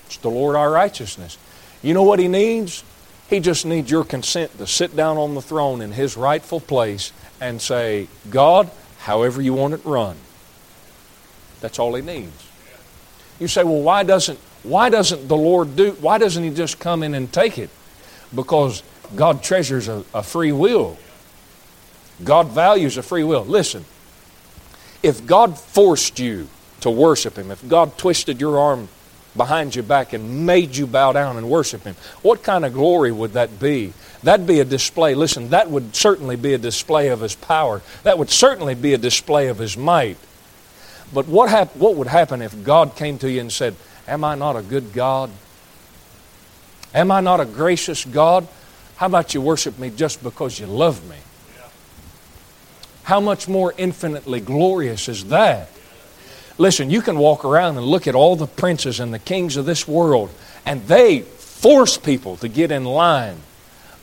It's 0.07 0.16
the 0.18 0.31
Lord 0.31 0.57
our 0.57 0.70
righteousness. 0.70 1.38
You 1.83 1.94
know 1.94 2.02
what 2.02 2.18
He 2.18 2.28
needs? 2.28 2.85
He 3.28 3.40
just 3.40 3.64
needs 3.64 3.90
your 3.90 4.05
consent 4.05 4.57
to 4.59 4.66
sit 4.66 4.94
down 4.94 5.16
on 5.16 5.35
the 5.35 5.42
throne 5.42 5.81
in 5.81 5.92
His 5.92 6.16
rightful 6.16 6.61
place 6.61 7.12
and 7.40 7.61
say, 7.61 8.09
God, 8.31 8.70
however 8.98 9.40
you 9.40 9.55
want 9.55 9.74
it 9.74 9.81
run. 9.85 10.16
That's 11.61 11.78
all 11.78 11.94
He 11.94 12.02
needs. 12.02 12.50
You 13.40 13.48
say, 13.48 13.64
well, 13.64 13.81
why 13.81 14.02
doesn't, 14.02 14.38
why 14.62 14.90
doesn't 14.90 15.28
the 15.28 15.37
Lord 15.37 15.74
do, 15.74 15.92
why 15.92 16.18
doesn't 16.18 16.44
He 16.44 16.50
just 16.50 16.78
come 16.78 17.02
in 17.02 17.14
and 17.14 17.33
take 17.33 17.59
it? 17.59 17.70
Because 18.35 18.83
God 19.16 19.42
treasures 19.42 19.88
a, 19.88 20.05
a 20.14 20.22
free 20.22 20.52
will. 20.52 20.98
God 22.25 22.49
values 22.49 22.97
a 22.97 23.03
free 23.03 23.25
will. 23.25 23.45
Listen, 23.45 23.85
if 25.03 25.27
God 25.27 25.59
forced 25.59 26.19
you 26.19 26.49
to 26.81 26.91
worship 26.91 27.37
Him, 27.37 27.51
if 27.51 27.67
God 27.69 27.97
twisted 27.99 28.41
your 28.41 28.59
arm 28.59 28.89
behind 29.37 29.75
your 29.75 29.85
back 29.85 30.13
and 30.13 30.47
made 30.47 30.77
you 30.77 30.87
bow 30.87 31.13
down 31.13 31.37
and 31.37 31.49
worship 31.49 31.83
Him, 31.83 31.97
what 32.23 32.43
kind 32.43 32.65
of 32.65 32.73
glory 32.73 33.13
would 33.13 33.33
that 33.33 33.59
be? 33.59 33.93
That'd 34.23 34.47
be 34.47 34.61
a 34.61 34.65
display. 34.65 35.15
Listen, 35.15 35.51
that 35.51 35.71
would 35.71 35.97
certainly 35.97 36.37
be 36.37 36.55
a 36.55 36.59
display 36.59 37.09
of 37.09 37.21
His 37.21 37.35
power. 37.35 37.83
That 38.05 38.19
would 38.19 38.31
certainly 38.31 38.75
be 38.75 38.95
a 38.95 38.99
display 38.99 39.49
of 39.49 39.59
His 39.59 39.77
might. 39.77 40.19
But 41.13 41.27
what, 41.27 41.51
hap- 41.51 41.77
what 41.77 41.97
would 41.97 42.07
happen 42.07 42.41
if 42.41 42.65
God 42.65 42.97
came 42.97 43.19
to 43.19 43.31
you 43.31 43.41
and 43.41 43.53
said, 43.53 43.75
Am 44.09 44.25
I 44.25 44.35
not 44.35 44.57
a 44.57 44.63
good 44.63 44.93
God? 44.93 45.31
Am 46.95 47.11
I 47.11 47.21
not 47.21 47.41
a 47.41 47.45
gracious 47.45 48.05
God? 48.05 48.47
How 48.97 49.07
about 49.07 49.35
you 49.35 49.41
worship 49.41 49.79
me 49.79 49.91
just 49.91 50.23
because 50.23 50.59
you 50.59 50.67
love 50.67 51.09
me? 51.09 51.17
How 53.05 53.21
much 53.21 53.49
more 53.49 53.75
infinitely 53.77 54.41
glorious 54.41 55.09
is 55.09 55.27
that? 55.27 55.69
Listen, 56.59 56.91
you 56.91 57.03
can 57.03 57.19
walk 57.19 57.45
around 57.45 57.77
and 57.77 57.87
look 57.87 58.07
at 58.07 58.15
all 58.15 58.37
the 58.37 58.47
princes 58.47 59.01
and 59.01 59.12
the 59.12 59.19
kings 59.19 59.57
of 59.57 59.67
this 59.67 59.88
world, 59.88 60.31
and 60.65 60.87
they 60.87 61.21
force 61.21 61.97
people 61.97 62.37
to 62.38 62.49
get 62.49 62.71
in 62.71 62.85
line. 62.85 63.37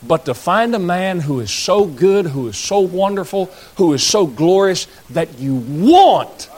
But 0.02 0.24
to 0.24 0.34
find 0.34 0.74
a 0.74 0.78
man 0.78 1.20
who 1.20 1.40
is 1.40 1.50
so 1.50 1.84
good, 1.84 2.26
who 2.26 2.48
is 2.48 2.56
so 2.56 2.80
wonderful, 2.80 3.46
who 3.76 3.92
is 3.92 4.02
so 4.02 4.26
glorious 4.26 4.86
that 5.10 5.38
you 5.38 5.54
want, 5.56 6.48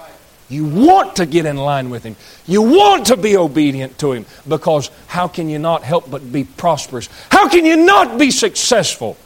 you 0.48 0.64
want 0.64 1.16
to 1.16 1.26
get 1.26 1.46
in 1.46 1.57
line 1.57 1.90
with 1.90 2.05
him. 2.05 2.14
You 2.46 2.62
want 2.62 3.07
to 3.07 3.16
be 3.16 3.37
obedient 3.37 3.98
to 3.98 4.12
him 4.12 4.26
because 4.46 4.90
how 5.07 5.26
can 5.26 5.48
you 5.48 5.59
not 5.59 5.83
help 5.83 6.11
but 6.11 6.31
be 6.31 6.44
prosperous? 6.44 7.09
How 7.31 7.48
can 7.48 7.64
you 7.64 7.76
not 7.76 8.18
be 8.18 8.31
successful 8.31 9.16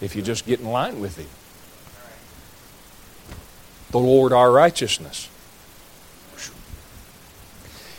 if 0.00 0.16
you 0.16 0.22
just 0.22 0.46
get 0.46 0.60
in 0.60 0.66
line 0.66 1.00
with 1.00 1.18
him? 1.18 1.28
The 3.92 3.98
Lord 3.98 4.32
our 4.32 4.50
righteousness. 4.50 5.28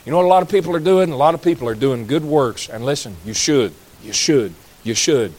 You 0.06 0.12
know 0.12 0.18
what 0.18 0.26
a 0.26 0.28
lot 0.28 0.44
of 0.44 0.50
people 0.50 0.76
are 0.76 0.82
doing? 0.82 1.12
A 1.12 1.16
lot 1.16 1.34
of 1.34 1.42
people 1.42 1.68
are 1.70 1.76
doing 1.76 2.08
good 2.08 2.26
works. 2.26 2.68
And 2.68 2.84
listen, 2.84 3.16
you 3.24 3.34
should. 3.34 3.74
You 4.04 4.12
should. 4.12 4.54
You 4.84 4.96
should. 4.96 5.34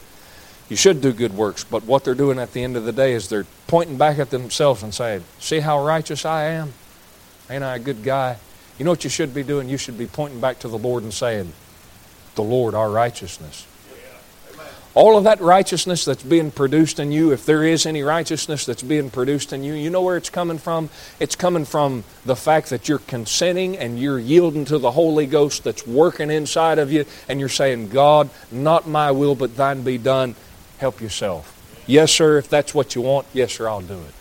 You 0.69 0.75
should 0.75 1.01
do 1.01 1.13
good 1.13 1.33
works. 1.33 1.63
But 1.63 1.83
what 1.83 2.03
they're 2.03 2.15
doing 2.15 2.39
at 2.39 2.53
the 2.53 2.63
end 2.63 2.75
of 2.75 2.85
the 2.85 2.91
day 2.91 3.13
is 3.13 3.29
they're 3.29 3.45
pointing 3.67 3.97
back 3.97 4.17
at 4.17 4.31
themselves 4.31 4.81
and 4.81 4.93
saying, 4.93 5.23
See 5.39 5.59
how 5.59 5.85
righteous 5.85 6.25
I 6.25 6.45
am? 6.45 6.73
Ain't 7.49 7.63
I 7.63 7.75
a 7.75 7.79
good 7.79 8.01
guy? 8.01 8.37
You 8.79 8.85
know 8.85 8.91
what 8.91 9.03
you 9.03 9.09
should 9.09 9.33
be 9.33 9.43
doing? 9.43 9.69
You 9.69 9.77
should 9.77 9.97
be 9.97 10.07
pointing 10.07 10.39
back 10.39 10.59
to 10.59 10.67
the 10.67 10.77
Lord 10.77 11.03
and 11.03 11.13
saying, 11.13 11.53
The 12.33 12.41
Lord, 12.43 12.73
our 12.73 12.89
righteousness. 12.89 13.67
All 14.95 15.17
of 15.17 15.25
that 15.25 15.41
righteousness 15.41 16.05
that's 16.05 16.23
being 16.23 16.51
produced 16.51 16.99
in 16.99 17.11
you, 17.11 17.33
if 17.33 17.45
there 17.45 17.65
is 17.65 17.85
any 17.85 18.01
righteousness 18.01 18.65
that's 18.65 18.81
being 18.81 19.09
produced 19.09 19.51
in 19.51 19.61
you, 19.61 19.73
you 19.73 19.89
know 19.89 20.01
where 20.01 20.15
it's 20.15 20.29
coming 20.29 20.57
from? 20.57 20.89
It's 21.19 21.35
coming 21.35 21.65
from 21.65 22.05
the 22.25 22.35
fact 22.37 22.69
that 22.69 22.87
you're 22.87 22.99
consenting 22.99 23.77
and 23.77 23.99
you're 23.99 24.17
yielding 24.17 24.63
to 24.65 24.77
the 24.77 24.91
Holy 24.91 25.25
Ghost 25.25 25.65
that's 25.65 25.85
working 25.85 26.31
inside 26.31 26.79
of 26.79 26.93
you, 26.93 27.03
and 27.27 27.41
you're 27.41 27.49
saying, 27.49 27.89
God, 27.89 28.29
not 28.53 28.87
my 28.87 29.11
will, 29.11 29.35
but 29.35 29.57
thine 29.57 29.83
be 29.83 29.97
done. 29.97 30.33
Help 30.77 31.01
yourself. 31.01 31.51
Yes, 31.85 32.13
sir, 32.13 32.37
if 32.37 32.49
that's 32.49 32.73
what 32.73 32.95
you 32.95 33.01
want, 33.01 33.27
yes, 33.33 33.53
sir, 33.53 33.67
I'll 33.67 33.81
do 33.81 33.99
it. 33.99 34.13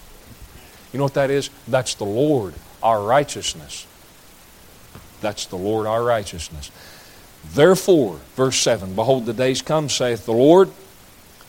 You 0.92 0.98
know 0.98 1.04
what 1.04 1.14
that 1.14 1.30
is? 1.30 1.50
That's 1.68 1.94
the 1.94 2.04
Lord, 2.04 2.54
our 2.82 3.00
righteousness. 3.00 3.86
That's 5.20 5.46
the 5.46 5.56
Lord, 5.56 5.86
our 5.86 6.02
righteousness. 6.02 6.72
Therefore, 7.52 8.20
verse 8.34 8.56
7 8.56 8.94
Behold, 8.94 9.26
the 9.26 9.32
days 9.32 9.62
come, 9.62 9.88
saith 9.88 10.26
the 10.26 10.32
Lord, 10.32 10.70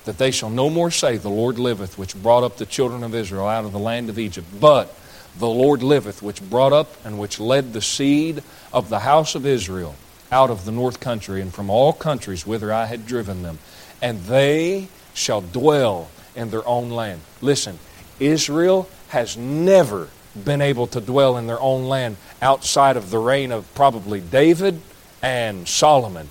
that 0.06 0.18
they 0.18 0.32
shall 0.32 0.50
no 0.50 0.70
more 0.70 0.92
say, 0.92 1.18
The 1.18 1.30
Lord 1.30 1.60
liveth, 1.60 1.98
which 1.98 2.16
brought 2.16 2.44
up 2.44 2.58
the 2.58 2.66
children 2.66 3.04
of 3.04 3.16
Israel 3.16 3.48
out 3.48 3.66
of 3.66 3.72
the 3.72 3.80
land 3.80 4.10
of 4.10 4.20
Egypt. 4.20 4.48
But 4.60 4.96
the 5.38 5.50
Lord 5.50 5.84
liveth, 5.84 6.22
which 6.22 6.42
brought 6.42 6.74
up 6.74 6.94
and 7.04 7.20
which 7.20 7.40
led 7.40 7.74
the 7.74 7.82
seed 7.82 8.44
of 8.72 8.90
the 8.90 9.00
house 9.00 9.36
of 9.36 9.46
Israel 9.46 9.96
out 10.32 10.50
of 10.50 10.66
the 10.66 10.72
north 10.72 11.00
country 11.00 11.42
and 11.42 11.54
from 11.54 11.70
all 11.70 11.94
countries 11.94 12.48
whither 12.48 12.72
I 12.72 12.86
had 12.86 13.06
driven 13.06 13.44
them. 13.44 13.60
And 14.02 14.22
they 14.24 14.88
shall 15.14 15.42
dwell 15.42 16.10
in 16.36 16.52
their 16.52 16.68
own 16.68 16.90
land. 16.90 17.22
Listen, 17.42 17.80
Israel 18.20 18.88
has 19.10 19.38
never 19.38 20.10
been 20.44 20.62
able 20.62 20.88
to 20.88 21.00
dwell 21.00 21.38
in 21.38 21.48
their 21.48 21.60
own 21.60 21.86
land 21.86 22.18
outside 22.42 22.98
of 22.98 23.10
the 23.10 23.18
reign 23.18 23.52
of 23.52 23.74
probably 23.74 24.20
David 24.20 24.82
and 25.26 25.68
Solomon. 25.68 26.30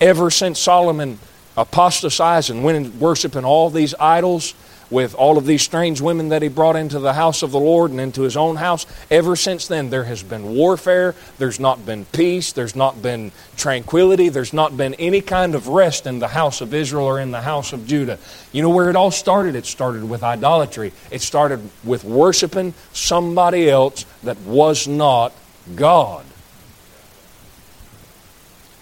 Ever 0.00 0.28
since 0.28 0.58
Solomon 0.58 1.20
apostatized 1.56 2.50
and 2.50 2.64
went 2.64 2.76
and 2.76 3.00
worshiping 3.00 3.44
all 3.44 3.70
these 3.70 3.94
idols 4.00 4.54
with 4.90 5.14
all 5.14 5.38
of 5.38 5.46
these 5.46 5.62
strange 5.62 6.00
women 6.00 6.30
that 6.30 6.42
he 6.42 6.48
brought 6.48 6.74
into 6.74 6.98
the 6.98 7.12
house 7.12 7.44
of 7.44 7.52
the 7.52 7.60
Lord 7.60 7.92
and 7.92 8.00
into 8.00 8.22
his 8.22 8.36
own 8.36 8.56
house, 8.56 8.84
ever 9.12 9.36
since 9.36 9.68
then 9.68 9.90
there 9.90 10.02
has 10.04 10.24
been 10.24 10.56
warfare, 10.56 11.14
there's 11.38 11.60
not 11.60 11.86
been 11.86 12.04
peace, 12.06 12.52
there's 12.52 12.74
not 12.74 13.00
been 13.00 13.30
tranquility, 13.56 14.28
there's 14.28 14.52
not 14.52 14.76
been 14.76 14.94
any 14.94 15.20
kind 15.20 15.54
of 15.54 15.68
rest 15.68 16.04
in 16.08 16.18
the 16.18 16.28
house 16.28 16.60
of 16.60 16.74
Israel 16.74 17.06
or 17.06 17.20
in 17.20 17.30
the 17.30 17.42
house 17.42 17.72
of 17.72 17.86
Judah. 17.86 18.18
You 18.50 18.62
know 18.62 18.70
where 18.70 18.90
it 18.90 18.96
all 18.96 19.12
started? 19.12 19.54
It 19.54 19.66
started 19.66 20.02
with 20.02 20.24
idolatry. 20.24 20.92
It 21.12 21.22
started 21.22 21.60
with 21.84 22.02
worshiping 22.02 22.74
somebody 22.92 23.70
else 23.70 24.04
that 24.24 24.38
was 24.40 24.88
not 24.88 25.32
God. 25.76 26.24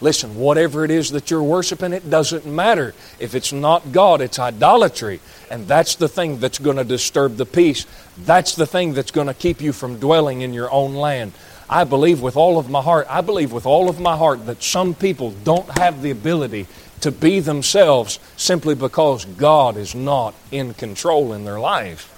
Listen, 0.03 0.37
whatever 0.37 0.85
it 0.85 0.91
is 0.91 1.11
that 1.11 1.31
you're 1.31 1.43
worshiping, 1.43 1.93
it 1.93 2.09
doesn't 2.09 2.47
matter. 2.47 2.95
If 3.19 3.35
it's 3.35 3.53
not 3.53 3.93
God, 3.93 4.23
it's 4.23 4.39
idolatry. 4.39 5.21
And 5.51 5.69
that's 5.69 5.95
the 5.95 6.09
thing 6.09 6.39
that's 6.39 6.59
going 6.59 6.79
to 6.79 6.85
disturb 6.85 7.37
the 7.37 7.45
peace. 7.45 7.87
That's 8.17 8.55
the 8.55 8.67
thing 8.67 8.95
that's 8.95 9.11
going 9.11 9.27
to 9.27 9.35
keep 9.35 9.61
you 9.61 9.73
from 9.73 9.99
dwelling 9.99 10.41
in 10.41 10.55
your 10.55 10.71
own 10.71 10.95
land. 10.95 11.33
I 11.69 11.85
believe 11.85 12.23
with 12.23 12.37
all 12.37 12.59
of 12.59 12.71
my 12.71 12.81
heart, 12.81 13.07
I 13.11 13.21
believe 13.21 13.53
with 13.53 13.67
all 13.67 13.89
of 13.89 14.01
my 14.01 14.17
heart 14.17 14.47
that 14.47 14.63
some 14.63 14.95
people 14.95 15.33
don't 15.45 15.79
have 15.79 16.03
the 16.03 16.11
ability 16.11 16.67
to 17.03 17.13
be 17.13 17.41
themselves 17.41 18.19
simply 18.37 18.75
because 18.75 19.25
God 19.25 19.77
is 19.77 19.95
not 19.95 20.35
in 20.51 20.75
control 20.75 21.33
in 21.33 21.45
their 21.45 21.61
life. 21.61 22.17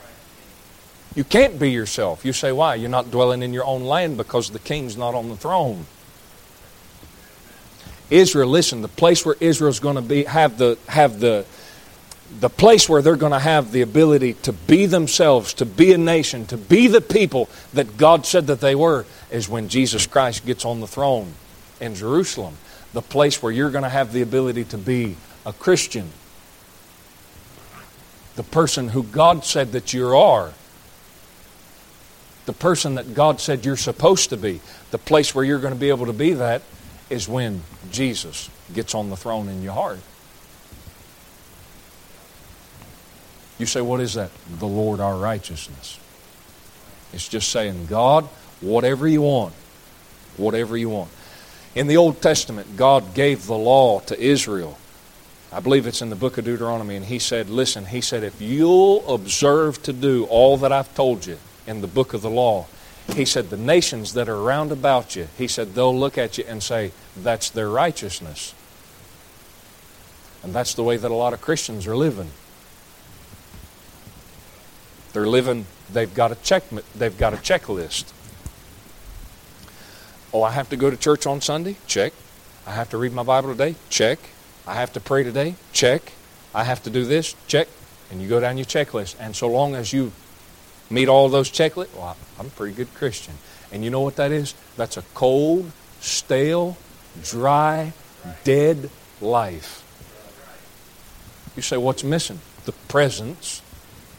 You 1.15 1.25
can't 1.25 1.59
be 1.59 1.71
yourself. 1.71 2.25
You 2.25 2.33
say, 2.33 2.53
why? 2.53 2.77
You're 2.77 2.89
not 2.89 3.11
dwelling 3.11 3.43
in 3.43 3.53
your 3.53 3.65
own 3.65 3.85
land 3.85 4.17
because 4.17 4.51
the 4.51 4.59
king's 4.59 4.97
not 4.97 5.15
on 5.15 5.29
the 5.29 5.37
throne. 5.37 5.87
Israel, 8.13 8.49
listen, 8.49 8.83
the 8.83 8.89
place 8.89 9.25
where 9.25 9.37
Israel's 9.41 9.81
going 9.81 9.97
to 9.97 10.03
be 10.03 10.25
have 10.25 10.59
the 10.59 10.79
have 10.87 11.19
the 11.19 11.47
the 12.41 12.51
place 12.51 12.89
where 12.89 13.03
they're 13.03 13.17
going 13.17 13.33
to 13.33 13.39
have 13.39 13.73
the 13.73 13.83
ability 13.83 14.35
to 14.35 14.53
be 14.53 14.87
themselves, 14.87 15.55
to 15.55 15.67
be 15.67 15.93
a 15.93 15.99
nation, 15.99 16.47
to 16.47 16.57
be 16.57 16.87
the 16.87 17.01
people 17.01 17.49
that 17.75 17.97
God 17.97 18.25
said 18.25 18.47
that 18.47 18.61
they 18.61 18.75
were, 18.75 19.05
is 19.31 19.49
when 19.49 19.69
Jesus 19.69 20.07
Christ 20.07 20.47
gets 20.47 20.65
on 20.65 20.81
the 20.81 20.87
throne 20.87 21.35
in 21.81 21.95
Jerusalem. 21.95 22.57
The 22.95 23.03
place 23.03 23.43
where 23.43 23.53
you're 23.53 23.71
going 23.71 23.85
to 23.85 23.91
have 23.91 24.13
the 24.13 24.23
ability 24.23 24.65
to 24.67 24.79
be 24.79 25.17
a 25.45 25.53
Christian. 25.53 26.11
The 28.37 28.43
person 28.43 28.89
who 28.89 29.03
God 29.03 29.45
said 29.45 29.73
that 29.73 29.93
you 29.93 30.17
are. 30.17 30.53
The 32.47 32.55
person 32.55 32.95
that 32.95 33.15
God 33.15 33.41
said 33.41 33.65
you're 33.65 33.77
supposed 33.77 34.31
to 34.31 34.39
be. 34.39 34.61
The 34.91 34.99
place 34.99 35.35
where 35.35 35.45
you're 35.45 35.61
going 35.61 35.75
to 35.75 35.81
be 35.81 35.91
able 35.91 36.07
to 36.07 36.15
be 36.15 36.33
that 36.35 36.63
is 37.13 37.29
when 37.29 37.61
Jesus 37.91 38.49
gets 38.73 38.95
on 38.95 39.11
the 39.11 39.17
throne 39.17 39.49
in 39.49 39.63
your 39.63 39.75
heart. 39.75 40.01
You 43.59 43.67
say, 43.67 43.83
what 43.83 44.01
is 44.01 44.15
that? 44.15 44.31
The 44.59 44.67
Lord 44.67 44.99
our 44.99 45.17
righteousness. 45.17 46.01
It's 47.13 47.29
just 47.29 47.51
saying, 47.51 47.87
God, 47.87 48.25
whatever 48.63 49.07
you 49.07 49.21
want, 49.21 49.53
whatever 50.39 50.75
you 50.75 50.89
want. 50.89 51.11
In 51.75 51.87
the 51.87 51.99
Old 51.99 52.23
Testament, 52.23 52.79
God 52.79 53.15
gave 53.15 53.47
the 53.47 53.59
law 53.59 54.01
to 54.01 54.19
Israel. 54.19 54.79
I 55.53 55.61
believe 55.61 55.87
it's 55.87 56.01
in 56.01 56.09
the 56.09 56.17
book 56.17 56.39
of 56.39 56.47
Deuteronomy, 56.47 56.97
and 56.97 57.05
He 57.05 57.19
said, 57.19 57.51
Listen, 57.51 57.85
He 57.85 58.01
said, 58.01 58.25
if 58.25 58.41
you'll 58.41 59.15
observe 59.15 59.83
to 59.83 59.93
do 59.93 60.25
all 60.25 60.57
that 60.57 60.73
I've 60.73 60.95
told 60.95 61.27
you 61.27 61.39
in 61.67 61.83
the 61.83 61.87
book 61.87 62.15
of 62.15 62.23
the 62.23 62.31
law, 62.31 62.67
he 63.15 63.25
said, 63.25 63.51
The 63.51 63.57
nations 63.57 64.15
that 64.15 64.29
are 64.29 64.41
round 64.41 64.73
about 64.73 65.17
you, 65.17 65.29
he 65.37 65.49
said, 65.49 65.75
they'll 65.75 65.97
look 65.97 66.17
at 66.17 66.39
you 66.39 66.45
and 66.47 66.63
say, 66.63 66.93
That's 67.17 67.51
their 67.51 67.69
righteousness. 67.69 68.55
And 70.43 70.53
that's 70.53 70.75
the 70.75 70.83
way 70.83 70.97
that 70.97 71.11
a 71.11 71.15
lot 71.15 71.33
of 71.33 71.41
Christians 71.41 71.87
are 71.87 71.97
living. 71.97 72.31
They're 75.13 75.27
living, 75.27 75.67
they've 75.93 76.13
got 76.13 76.33
a 76.33 76.37
check 76.37 76.65
they've 76.95 77.17
got 77.17 77.35
a 77.35 77.37
checklist. 77.37 78.13
Oh, 80.33 80.43
I 80.43 80.51
have 80.53 80.71
to 80.71 80.77
go 80.77 80.89
to 80.89 80.97
church 80.97 81.27
on 81.27 81.43
Sunday? 81.43 81.77
Check. 81.87 82.15
I 82.67 82.71
have 82.73 82.89
to 82.91 82.97
read 82.97 83.13
my 83.13 83.23
Bible 83.23 83.51
today? 83.51 83.75
Check. 83.91 84.19
I 84.67 84.75
have 84.75 84.93
to 84.95 85.01
pray 85.01 85.23
today? 85.23 85.57
Check. 85.73 86.13
I 86.55 86.65
have 86.65 86.83
to 86.85 86.91
do 86.91 87.05
this? 87.05 87.35
Check. 87.47 87.69
And 88.11 88.23
you 88.23 88.29
go 88.29 88.41
down 88.41 88.57
your 88.57 88.65
checklist. 88.65 89.17
And 89.21 89.37
so 89.37 89.49
long 89.49 89.75
as 89.75 89.93
you 89.93 90.13
meet 90.91 91.09
all 91.09 91.29
those 91.29 91.51
checklists, 91.51 91.95
well, 91.95 92.17
I'm 92.39 92.47
a 92.47 92.51
pretty 92.51 92.75
good 92.75 92.93
Christian. 92.95 93.35
And 93.71 93.85
you 93.85 93.91
know 93.91 94.01
what 94.01 94.17
that 94.17 94.33
is? 94.33 94.55
That's 94.77 94.97
a 94.97 95.03
cold, 95.15 95.73
stale, 96.01 96.77
dry, 97.23 97.93
dead 98.45 98.91
life. 99.21 99.79
You 101.57 101.63
say, 101.63 101.77
what's 101.77 102.05
missing? 102.05 102.41
The 102.65 102.73
presence 102.73 103.63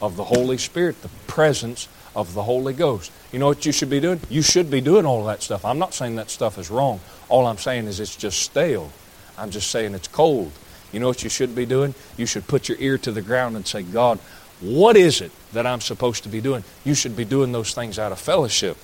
of 0.00 0.16
the 0.16 0.24
Holy 0.24 0.58
Spirit, 0.58 1.02
the 1.02 1.08
presence 1.26 1.88
of 2.14 2.34
the 2.34 2.42
Holy 2.42 2.72
Ghost. 2.72 3.10
You 3.32 3.38
know 3.38 3.46
what 3.46 3.66
you 3.66 3.72
should 3.72 3.90
be 3.90 4.00
doing? 4.00 4.20
You 4.28 4.42
should 4.42 4.70
be 4.70 4.80
doing 4.80 5.06
all 5.06 5.24
that 5.24 5.42
stuff. 5.42 5.64
I'm 5.64 5.78
not 5.78 5.94
saying 5.94 6.16
that 6.16 6.30
stuff 6.30 6.58
is 6.58 6.70
wrong. 6.70 7.00
All 7.28 7.46
I'm 7.46 7.58
saying 7.58 7.86
is 7.86 8.00
it's 8.00 8.14
just 8.14 8.40
stale. 8.40 8.90
I'm 9.36 9.50
just 9.50 9.70
saying 9.70 9.94
it's 9.94 10.08
cold. 10.08 10.52
You 10.92 11.00
know 11.00 11.08
what 11.08 11.24
you 11.24 11.30
should 11.30 11.54
be 11.54 11.66
doing? 11.66 11.94
You 12.16 12.26
should 12.26 12.46
put 12.46 12.68
your 12.68 12.78
ear 12.78 12.98
to 12.98 13.10
the 13.10 13.22
ground 13.22 13.56
and 13.56 13.66
say, 13.66 13.82
God, 13.82 14.20
what 14.60 14.96
is 14.96 15.20
it 15.20 15.32
that 15.54 15.66
I'm 15.66 15.80
supposed 15.80 16.22
to 16.24 16.28
be 16.28 16.40
doing? 16.40 16.64
You 16.84 16.94
should 16.94 17.16
be 17.16 17.24
doing 17.24 17.52
those 17.52 17.74
things 17.74 17.98
out 17.98 18.12
of 18.12 18.18
fellowship. 18.18 18.76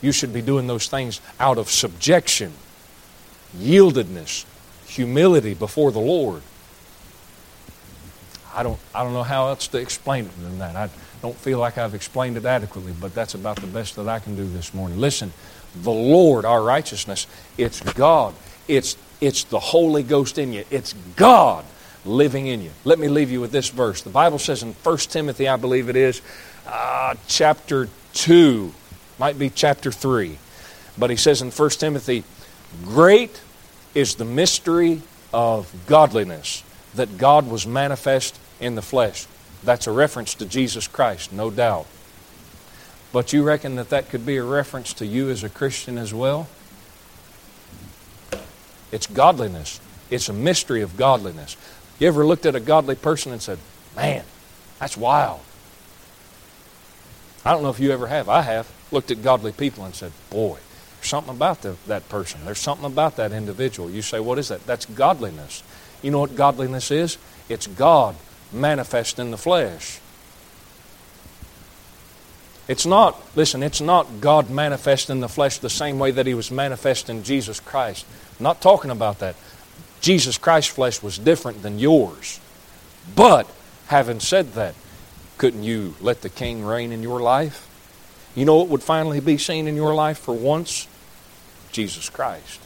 You 0.00 0.12
should 0.12 0.32
be 0.32 0.42
doing 0.42 0.66
those 0.66 0.88
things 0.88 1.20
out 1.40 1.58
of 1.58 1.70
subjection, 1.70 2.52
yieldedness, 3.56 4.44
humility 4.86 5.54
before 5.54 5.90
the 5.90 6.00
Lord. 6.00 6.42
I 8.54 8.62
don't, 8.62 8.78
I 8.94 9.02
don't 9.04 9.12
know 9.12 9.22
how 9.22 9.48
else 9.48 9.68
to 9.68 9.78
explain 9.78 10.26
it 10.26 10.40
than 10.40 10.58
that. 10.58 10.76
I 10.76 10.88
don't 11.20 11.36
feel 11.36 11.58
like 11.58 11.76
I've 11.76 11.94
explained 11.94 12.36
it 12.36 12.44
adequately, 12.44 12.94
but 12.98 13.14
that's 13.14 13.34
about 13.34 13.56
the 13.56 13.66
best 13.66 13.96
that 13.96 14.08
I 14.08 14.18
can 14.18 14.36
do 14.36 14.48
this 14.48 14.72
morning. 14.72 14.98
Listen, 14.98 15.32
the 15.82 15.90
Lord, 15.90 16.44
our 16.44 16.62
righteousness, 16.62 17.26
it's 17.58 17.80
God. 17.80 18.34
It's, 18.68 18.96
it's 19.20 19.44
the 19.44 19.58
Holy 19.58 20.02
Ghost 20.02 20.38
in 20.38 20.52
you. 20.52 20.64
It's 20.70 20.94
God 21.16 21.64
living 22.06 22.46
in 22.46 22.62
you. 22.62 22.70
Let 22.84 22.98
me 22.98 23.08
leave 23.08 23.30
you 23.30 23.40
with 23.40 23.52
this 23.52 23.68
verse. 23.68 24.02
The 24.02 24.10
Bible 24.10 24.38
says 24.38 24.62
in 24.62 24.72
1 24.72 24.98
Timothy, 24.98 25.48
I 25.48 25.56
believe 25.56 25.88
it 25.88 25.96
is, 25.96 26.22
uh, 26.66 27.14
chapter 27.26 27.88
2, 28.14 28.72
might 29.18 29.38
be 29.38 29.50
chapter 29.50 29.90
3, 29.92 30.38
but 30.98 31.10
he 31.10 31.16
says 31.16 31.42
in 31.42 31.50
1 31.50 31.70
Timothy, 31.70 32.24
Great 32.84 33.40
is 33.94 34.16
the 34.16 34.24
mystery 34.24 35.02
of 35.32 35.72
godliness, 35.86 36.62
that 36.94 37.18
God 37.18 37.48
was 37.48 37.66
manifest 37.66 38.38
in 38.60 38.74
the 38.74 38.82
flesh. 38.82 39.26
That's 39.64 39.86
a 39.86 39.92
reference 39.92 40.34
to 40.34 40.46
Jesus 40.46 40.86
Christ, 40.86 41.32
no 41.32 41.50
doubt. 41.50 41.86
But 43.12 43.32
you 43.32 43.42
reckon 43.42 43.76
that 43.76 43.90
that 43.90 44.10
could 44.10 44.26
be 44.26 44.36
a 44.36 44.44
reference 44.44 44.92
to 44.94 45.06
you 45.06 45.30
as 45.30 45.42
a 45.42 45.48
Christian 45.48 45.98
as 45.98 46.12
well? 46.12 46.48
It's 48.92 49.06
godliness. 49.06 49.80
It's 50.10 50.28
a 50.28 50.32
mystery 50.32 50.82
of 50.82 50.96
godliness. 50.96 51.56
You 51.98 52.08
ever 52.08 52.26
looked 52.26 52.46
at 52.46 52.54
a 52.54 52.60
godly 52.60 52.94
person 52.94 53.32
and 53.32 53.40
said, 53.40 53.58
Man, 53.94 54.24
that's 54.78 54.96
wild? 54.96 55.40
I 57.44 57.52
don't 57.52 57.62
know 57.62 57.70
if 57.70 57.80
you 57.80 57.92
ever 57.92 58.08
have. 58.08 58.28
I 58.28 58.42
have 58.42 58.70
looked 58.90 59.10
at 59.10 59.22
godly 59.22 59.52
people 59.52 59.84
and 59.84 59.94
said, 59.94 60.12
Boy, 60.30 60.58
there's 60.96 61.08
something 61.08 61.34
about 61.34 61.62
the, 61.62 61.76
that 61.86 62.08
person. 62.08 62.44
There's 62.44 62.58
something 62.58 62.86
about 62.86 63.16
that 63.16 63.32
individual. 63.32 63.90
You 63.90 64.02
say, 64.02 64.20
What 64.20 64.38
is 64.38 64.48
that? 64.48 64.66
That's 64.66 64.84
godliness. 64.86 65.62
You 66.02 66.10
know 66.10 66.20
what 66.20 66.36
godliness 66.36 66.90
is? 66.90 67.16
It's 67.48 67.66
God 67.66 68.16
manifest 68.52 69.18
in 69.18 69.30
the 69.30 69.38
flesh. 69.38 70.00
It's 72.68 72.84
not, 72.84 73.20
listen, 73.36 73.62
it's 73.62 73.80
not 73.80 74.20
God 74.20 74.50
manifest 74.50 75.08
in 75.08 75.20
the 75.20 75.28
flesh 75.28 75.58
the 75.58 75.70
same 75.70 75.98
way 75.98 76.10
that 76.10 76.26
He 76.26 76.34
was 76.34 76.50
manifest 76.50 77.08
in 77.08 77.22
Jesus 77.22 77.60
Christ. 77.60 78.04
I'm 78.38 78.44
not 78.44 78.60
talking 78.60 78.90
about 78.90 79.20
that. 79.20 79.36
Jesus 80.00 80.38
Christ's 80.38 80.72
flesh 80.72 81.02
was 81.02 81.18
different 81.18 81.62
than 81.62 81.78
yours. 81.78 82.40
But, 83.14 83.50
having 83.86 84.20
said 84.20 84.52
that, 84.54 84.74
couldn't 85.38 85.62
you 85.62 85.94
let 86.00 86.22
the 86.22 86.28
King 86.28 86.64
reign 86.64 86.92
in 86.92 87.02
your 87.02 87.20
life? 87.20 87.68
You 88.34 88.44
know 88.44 88.56
what 88.56 88.68
would 88.68 88.82
finally 88.82 89.20
be 89.20 89.38
seen 89.38 89.66
in 89.66 89.76
your 89.76 89.94
life 89.94 90.18
for 90.18 90.34
once? 90.34 90.86
Jesus 91.72 92.08
Christ. 92.08 92.60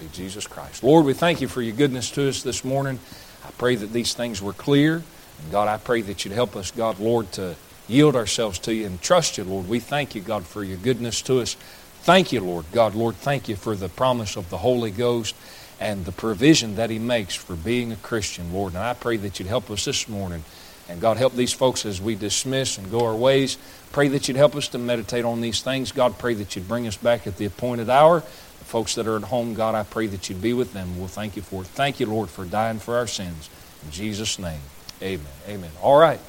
Be 0.00 0.06
Jesus 0.12 0.46
Christ. 0.46 0.84
Lord, 0.84 1.04
we 1.04 1.14
thank 1.14 1.40
you 1.40 1.48
for 1.48 1.60
your 1.60 1.74
goodness 1.74 2.10
to 2.12 2.28
us 2.28 2.42
this 2.42 2.64
morning. 2.64 3.00
I 3.44 3.50
pray 3.52 3.74
that 3.74 3.92
these 3.92 4.14
things 4.14 4.40
were 4.40 4.52
clear. 4.52 5.02
And 5.42 5.52
God, 5.52 5.68
I 5.68 5.76
pray 5.76 6.02
that 6.02 6.24
you'd 6.24 6.34
help 6.34 6.56
us, 6.56 6.70
God, 6.70 7.00
Lord, 7.00 7.30
to 7.32 7.56
yield 7.88 8.14
ourselves 8.14 8.58
to 8.60 8.74
you 8.74 8.86
and 8.86 9.00
trust 9.00 9.38
you, 9.38 9.44
Lord. 9.44 9.68
We 9.68 9.80
thank 9.80 10.14
you, 10.14 10.20
God, 10.20 10.44
for 10.44 10.62
your 10.62 10.76
goodness 10.76 11.22
to 11.22 11.40
us. 11.40 11.56
Thank 12.02 12.32
you, 12.32 12.40
Lord. 12.40 12.64
God, 12.72 12.94
Lord, 12.94 13.16
thank 13.16 13.48
you 13.48 13.56
for 13.56 13.76
the 13.76 13.88
promise 13.88 14.36
of 14.36 14.48
the 14.50 14.58
Holy 14.58 14.90
Ghost 14.90 15.34
and 15.80 16.04
the 16.04 16.12
provision 16.12 16.76
that 16.76 16.90
He 16.90 16.98
makes 16.98 17.34
for 17.34 17.54
being 17.54 17.92
a 17.92 17.96
Christian, 17.96 18.52
Lord. 18.52 18.74
And 18.74 18.82
I 18.82 18.94
pray 18.94 19.16
that 19.18 19.38
you'd 19.38 19.48
help 19.48 19.70
us 19.70 19.84
this 19.84 20.08
morning. 20.08 20.42
And 20.88 21.00
God, 21.02 21.18
help 21.18 21.34
these 21.34 21.52
folks 21.52 21.84
as 21.84 22.00
we 22.00 22.14
dismiss 22.14 22.78
and 22.78 22.90
go 22.90 23.04
our 23.04 23.14
ways. 23.14 23.58
Pray 23.92 24.08
that 24.08 24.26
you'd 24.26 24.38
help 24.38 24.56
us 24.56 24.68
to 24.68 24.78
meditate 24.78 25.24
on 25.24 25.42
these 25.42 25.60
things. 25.60 25.92
God, 25.92 26.18
pray 26.18 26.34
that 26.34 26.56
you'd 26.56 26.66
bring 26.66 26.86
us 26.86 26.96
back 26.96 27.26
at 27.26 27.36
the 27.36 27.44
appointed 27.44 27.90
hour. 27.90 28.20
The 28.20 28.64
folks 28.64 28.94
that 28.94 29.06
are 29.06 29.16
at 29.16 29.24
home, 29.24 29.52
God, 29.52 29.74
I 29.74 29.82
pray 29.82 30.06
that 30.06 30.30
you'd 30.30 30.40
be 30.40 30.54
with 30.54 30.72
them. 30.72 30.98
We'll 30.98 31.08
thank 31.08 31.36
you 31.36 31.42
for 31.42 31.62
it. 31.62 31.68
Thank 31.68 32.00
you, 32.00 32.06
Lord, 32.06 32.30
for 32.30 32.46
dying 32.46 32.78
for 32.78 32.96
our 32.96 33.06
sins. 33.06 33.50
In 33.84 33.90
Jesus' 33.90 34.38
name, 34.38 34.60
amen. 35.02 35.26
Amen. 35.46 35.70
All 35.82 35.98
right. 35.98 36.20